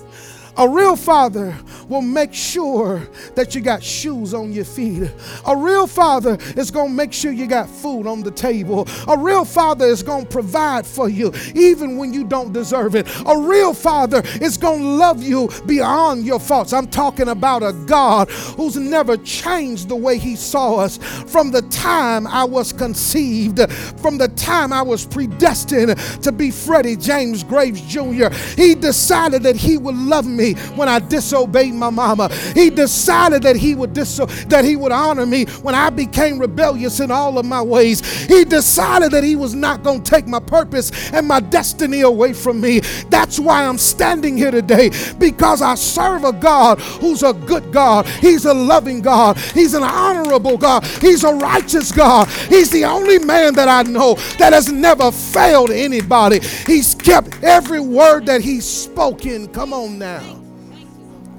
A 0.57 0.69
real 0.69 0.95
father 0.95 1.57
will 1.87 2.01
make 2.01 2.33
sure 2.33 3.07
that 3.35 3.55
you 3.55 3.61
got 3.61 3.83
shoes 3.83 4.33
on 4.33 4.51
your 4.51 4.65
feet. 4.65 5.09
A 5.45 5.55
real 5.55 5.87
father 5.87 6.37
is 6.55 6.71
going 6.71 6.89
to 6.89 6.93
make 6.93 7.13
sure 7.13 7.31
you 7.31 7.47
got 7.47 7.69
food 7.69 8.07
on 8.07 8.23
the 8.23 8.31
table. 8.31 8.87
A 9.07 9.17
real 9.17 9.45
father 9.45 9.85
is 9.85 10.03
going 10.03 10.23
to 10.23 10.29
provide 10.29 10.85
for 10.85 11.09
you 11.09 11.33
even 11.53 11.97
when 11.97 12.13
you 12.13 12.23
don't 12.23 12.53
deserve 12.53 12.95
it. 12.95 13.07
A 13.25 13.37
real 13.37 13.73
father 13.73 14.21
is 14.41 14.57
going 14.57 14.81
to 14.81 14.87
love 14.87 15.21
you 15.21 15.49
beyond 15.65 16.25
your 16.25 16.39
faults. 16.39 16.73
I'm 16.73 16.87
talking 16.87 17.29
about 17.29 17.63
a 17.63 17.73
God 17.85 18.29
who's 18.29 18.75
never 18.75 19.17
changed 19.17 19.89
the 19.89 19.95
way 19.95 20.17
he 20.17 20.35
saw 20.35 20.77
us 20.77 20.97
from 20.97 21.51
the 21.51 21.61
time 21.63 22.27
I 22.27 22.43
was 22.43 22.73
conceived, 22.73 23.59
from 24.01 24.17
the 24.17 24.29
time 24.29 24.73
I 24.73 24.81
was 24.81 25.05
predestined 25.05 25.97
to 26.23 26.31
be 26.31 26.51
Freddie 26.51 26.95
James 26.95 27.43
Graves 27.43 27.81
Jr. 27.81 28.29
He 28.55 28.75
decided 28.75 29.43
that 29.43 29.55
he 29.55 29.77
would 29.77 29.95
love 29.95 30.25
me 30.25 30.53
when 30.75 30.89
I 30.89 30.99
disobeyed 30.99 31.74
my 31.77 31.89
mama. 31.89 32.33
He 32.53 32.69
decided 32.69 33.43
that 33.43 33.55
he 33.55 33.75
would 33.75 33.93
dis- 33.93 34.17
that 34.47 34.63
he 34.65 34.75
would 34.75 34.91
honor 34.91 35.25
me 35.25 35.45
when 35.61 35.75
I 35.75 35.89
became 35.89 36.39
rebellious 36.39 36.99
in 36.99 37.11
all 37.11 37.37
of 37.37 37.45
my 37.45 37.61
ways. 37.61 38.01
He 38.25 38.45
decided 38.45 39.11
that 39.11 39.23
he 39.23 39.35
was 39.35 39.53
not 39.53 39.83
going 39.83 40.03
to 40.03 40.09
take 40.09 40.27
my 40.27 40.39
purpose 40.39 40.91
and 41.11 41.27
my 41.27 41.39
destiny 41.39 42.01
away 42.01 42.33
from 42.33 42.61
me. 42.61 42.79
That's 43.09 43.39
why 43.39 43.65
I'm 43.65 43.77
standing 43.77 44.37
here 44.37 44.51
today 44.51 44.91
because 45.19 45.61
I 45.61 45.75
serve 45.75 46.23
a 46.23 46.33
God 46.33 46.79
who's 46.79 47.23
a 47.23 47.33
good 47.33 47.71
God. 47.71 48.05
He's 48.07 48.45
a 48.45 48.53
loving 48.53 49.01
God. 49.01 49.37
He's 49.37 49.73
an 49.73 49.83
honorable 49.83 50.57
God. 50.57 50.85
He's 51.01 51.23
a 51.23 51.33
righteous 51.33 51.91
God. 51.91 52.27
He's 52.49 52.69
the 52.71 52.85
only 52.85 53.19
man 53.19 53.53
that 53.55 53.67
I 53.69 53.83
know 53.83 54.15
that 54.39 54.53
has 54.53 54.71
never 54.71 55.11
failed 55.11 55.71
anybody. 55.71 56.39
He's 56.65 56.95
kept 56.95 57.43
every 57.43 57.79
word 57.79 58.25
that 58.27 58.41
he's 58.41 58.65
spoken. 58.65 59.47
Come 59.49 59.73
on 59.73 59.99
now. 59.99 60.34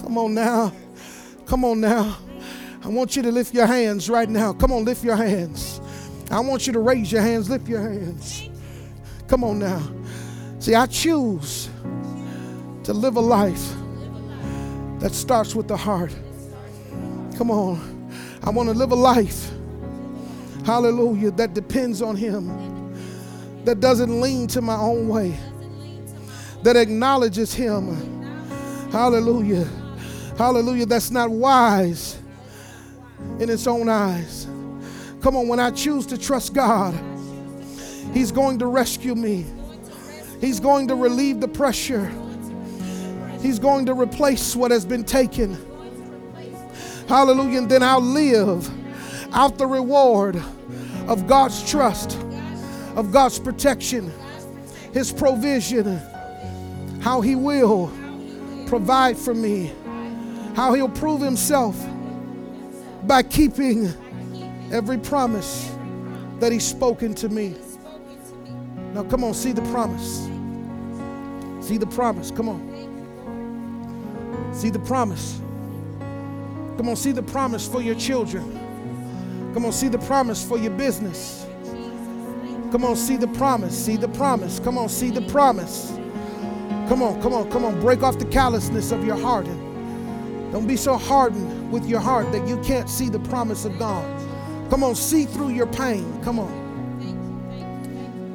Come 0.06 0.18
on 0.18 0.34
now. 0.34 0.72
Come 1.46 1.64
on 1.64 1.80
now. 1.80 2.16
I 2.84 2.88
want 2.88 3.16
you 3.16 3.22
to 3.22 3.32
lift 3.32 3.52
your 3.52 3.66
hands 3.66 4.08
right 4.08 4.28
now. 4.28 4.52
Come 4.52 4.70
on, 4.70 4.84
lift 4.84 5.02
your 5.02 5.16
hands. 5.16 5.80
I 6.30 6.38
want 6.38 6.64
you 6.68 6.72
to 6.74 6.78
raise 6.78 7.10
your 7.10 7.22
hands, 7.22 7.50
lift 7.50 7.66
your 7.66 7.80
hands. 7.80 8.48
Come 9.26 9.42
on 9.42 9.58
now. 9.58 9.82
See, 10.60 10.76
I 10.76 10.86
choose 10.86 11.68
to 12.84 12.92
live 12.92 13.16
a 13.16 13.20
life 13.20 13.74
that 15.00 15.12
starts 15.12 15.56
with 15.56 15.66
the 15.66 15.76
heart. 15.76 16.14
Come 17.36 17.50
on. 17.50 18.08
I 18.44 18.50
want 18.50 18.68
to 18.68 18.76
live 18.76 18.92
a 18.92 18.94
life, 18.94 19.50
hallelujah, 20.64 21.32
that 21.32 21.52
depends 21.52 22.00
on 22.00 22.14
Him, 22.14 22.94
that 23.64 23.80
doesn't 23.80 24.20
lean 24.20 24.46
to 24.48 24.62
my 24.62 24.76
own 24.76 25.08
way, 25.08 25.36
that 26.62 26.76
acknowledges 26.76 27.52
Him. 27.52 28.14
Hallelujah 28.92 29.66
Hallelujah. 30.38 30.86
That's 30.86 31.10
not 31.10 31.30
wise 31.30 32.18
in 33.40 33.48
its 33.48 33.66
own 33.66 33.88
eyes. 33.88 34.46
Come 35.22 35.36
on, 35.36 35.48
when 35.48 35.58
I 35.58 35.70
choose 35.70 36.06
to 36.06 36.18
trust 36.18 36.54
God, 36.54 36.94
He's 38.12 38.30
going 38.30 38.58
to 38.58 38.66
rescue 38.66 39.14
me. 39.14 39.46
He's 40.40 40.60
going 40.60 40.88
to 40.88 40.94
relieve 40.94 41.40
the 41.40 41.48
pressure. 41.48 42.12
He's 43.40 43.58
going 43.58 43.86
to 43.86 43.94
replace 43.94 44.54
what 44.54 44.70
has 44.70 44.84
been 44.84 45.04
taken. 45.04 45.56
Hallelujah. 47.08 47.58
And 47.58 47.70
then 47.70 47.82
I'll 47.82 48.00
live 48.00 48.70
out 49.34 49.58
the 49.58 49.66
reward 49.66 50.40
of 51.06 51.26
God's 51.26 51.68
trust, 51.68 52.18
of 52.94 53.10
God's 53.12 53.38
protection, 53.38 54.12
His 54.92 55.12
provision, 55.12 55.98
how 57.00 57.20
He 57.20 57.36
will 57.36 57.90
provide 58.66 59.16
for 59.16 59.34
me 59.34 59.72
how 60.56 60.72
he'll 60.72 60.88
prove 60.88 61.20
himself 61.20 61.76
by 63.02 63.22
keeping 63.22 63.92
every 64.72 64.96
promise 64.96 65.70
that 66.40 66.50
he's 66.50 66.66
spoken 66.66 67.14
to 67.14 67.28
me. 67.28 67.54
Now, 68.94 69.04
come 69.04 69.22
on, 69.22 69.34
see 69.34 69.52
the 69.52 69.60
promise. 69.70 70.24
See 71.60 71.76
the 71.76 71.86
promise. 71.86 72.30
Come 72.30 72.48
on. 72.48 72.64
See 74.54 74.70
the 74.70 74.78
promise. 74.78 75.42
Come 76.78 76.88
on, 76.88 76.96
see 76.96 77.12
the 77.12 77.22
promise 77.22 77.68
for 77.68 77.82
your 77.82 77.94
children. 77.94 78.50
Come 79.52 79.66
on, 79.66 79.72
see 79.72 79.88
the 79.88 79.98
promise 79.98 80.42
for 80.42 80.56
your 80.56 80.72
business. 80.72 81.46
Come 82.72 82.82
on, 82.86 82.96
see 82.96 83.18
the 83.18 83.28
promise. 83.28 83.76
See 83.76 83.96
the 83.96 84.08
promise. 84.08 84.58
Come 84.60 84.78
on, 84.78 84.88
see 84.88 85.10
the 85.10 85.20
promise. 85.30 85.92
Come 86.88 87.02
on, 87.02 87.20
come 87.20 87.34
on, 87.34 87.50
come 87.50 87.66
on. 87.66 87.78
Break 87.82 88.02
off 88.02 88.18
the 88.18 88.24
callousness 88.24 88.90
of 88.90 89.04
your 89.04 89.16
heart 89.18 89.46
don't 90.56 90.66
be 90.66 90.74
so 90.74 90.96
hardened 90.96 91.70
with 91.70 91.84
your 91.84 92.00
heart 92.00 92.32
that 92.32 92.48
you 92.48 92.56
can't 92.62 92.88
see 92.88 93.10
the 93.10 93.18
promise 93.18 93.66
of 93.66 93.78
God. 93.78 94.06
Come 94.70 94.82
on, 94.82 94.94
see 94.94 95.26
through 95.26 95.50
your 95.50 95.66
pain. 95.66 96.18
Come 96.24 96.38
on. 96.38 96.50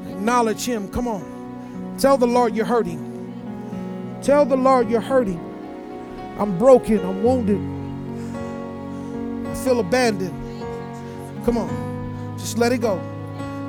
Acknowledge 0.08 0.64
Him. 0.64 0.88
Come 0.92 1.08
on. 1.08 1.96
Tell 1.98 2.18
the 2.18 2.28
Lord 2.28 2.56
you're 2.56 2.64
hurting. 2.64 4.20
Tell 4.22 4.46
the 4.46 4.56
Lord 4.56 4.88
you're 4.88 5.02
hurting. 5.02 5.40
I'm 6.38 6.60
broken. 6.60 7.00
I'm 7.00 7.24
wounded. 7.24 7.60
I 9.50 9.56
feel 9.56 9.80
abandoned. 9.80 10.64
Come 11.44 11.58
on. 11.58 12.36
Just 12.38 12.60
let 12.60 12.72
it 12.72 12.82
go. 12.82 12.98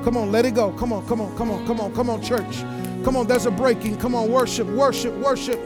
Come 0.03 0.15
on, 0.15 0.31
let 0.31 0.45
it 0.45 0.53
go. 0.53 0.73
Come 0.73 0.93
on, 0.93 1.03
come 1.07 1.21
on, 1.21 1.35
come 1.35 1.49
on, 1.49 1.65
come 1.65 1.81
on, 1.81 1.91
come 1.95 2.07
on, 2.07 2.21
church. 2.21 2.59
Come 3.03 3.17
on, 3.17 3.25
there's 3.25 3.47
a 3.47 3.51
breaking. 3.51 3.97
Come 3.97 4.13
on, 4.13 4.31
worship, 4.31 4.67
worship, 4.67 5.15
worship. 5.15 5.59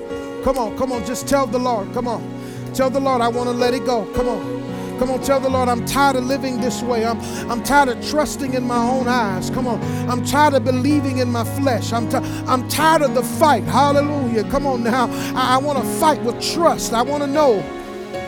Come 0.45 0.57
on, 0.57 0.77
come 0.77 0.93
on, 0.93 1.05
just 1.05 1.27
tell 1.27 1.47
the 1.47 1.59
Lord. 1.59 1.93
Come 1.93 2.07
on. 2.07 2.36
Tell 2.77 2.91
the 2.91 2.99
Lord, 2.99 3.21
I 3.21 3.27
want 3.27 3.49
to 3.49 3.55
let 3.55 3.73
it 3.73 3.87
go. 3.87 4.05
Come 4.13 4.27
on. 4.29 4.99
Come 4.99 5.09
on, 5.09 5.19
tell 5.23 5.39
the 5.39 5.49
Lord, 5.49 5.67
I'm 5.67 5.83
tired 5.87 6.15
of 6.15 6.25
living 6.25 6.61
this 6.61 6.83
way. 6.83 7.07
I'm, 7.07 7.19
I'm 7.49 7.63
tired 7.63 7.89
of 7.89 8.07
trusting 8.07 8.53
in 8.53 8.67
my 8.67 8.77
own 8.77 9.07
eyes. 9.07 9.49
Come 9.49 9.65
on. 9.65 9.81
I'm 10.07 10.23
tired 10.23 10.53
of 10.53 10.63
believing 10.63 11.17
in 11.17 11.31
my 11.31 11.43
flesh. 11.43 11.91
I'm, 11.91 12.07
t- 12.07 12.17
I'm 12.17 12.69
tired 12.69 13.01
of 13.01 13.15
the 13.15 13.23
fight. 13.23 13.63
Hallelujah. 13.63 14.43
Come 14.51 14.67
on 14.67 14.83
now. 14.83 15.07
I, 15.35 15.55
I 15.55 15.57
want 15.57 15.79
to 15.79 15.85
fight 15.95 16.21
with 16.21 16.39
trust. 16.39 16.93
I 16.93 17.01
want 17.01 17.23
to 17.23 17.27
know. 17.27 17.63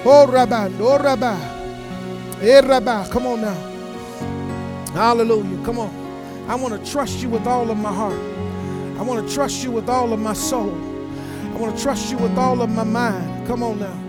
Oh, 0.03 0.25
Rabbi. 0.25 0.71
Oh, 0.79 0.97
Rabbi. 0.97 1.35
Hey, 2.39 2.61
Rabbi. 2.61 3.07
Come 3.09 3.27
on 3.27 3.41
now. 3.41 3.53
Hallelujah. 4.93 5.63
Come 5.63 5.77
on. 5.77 6.45
I 6.49 6.55
want 6.55 6.73
to 6.83 6.91
trust 6.91 7.19
you 7.19 7.29
with 7.29 7.45
all 7.45 7.69
of 7.69 7.77
my 7.77 7.93
heart. 7.93 8.19
I 8.97 9.03
want 9.03 9.27
to 9.27 9.31
trust 9.31 9.63
you 9.63 9.69
with 9.69 9.89
all 9.89 10.11
of 10.11 10.19
my 10.19 10.33
soul. 10.33 10.73
I 11.53 11.57
want 11.57 11.77
to 11.77 11.83
trust 11.83 12.09
you 12.09 12.17
with 12.17 12.35
all 12.35 12.63
of 12.63 12.71
my 12.71 12.83
mind. 12.83 13.45
Come 13.45 13.61
on 13.61 13.77
now. 13.77 14.08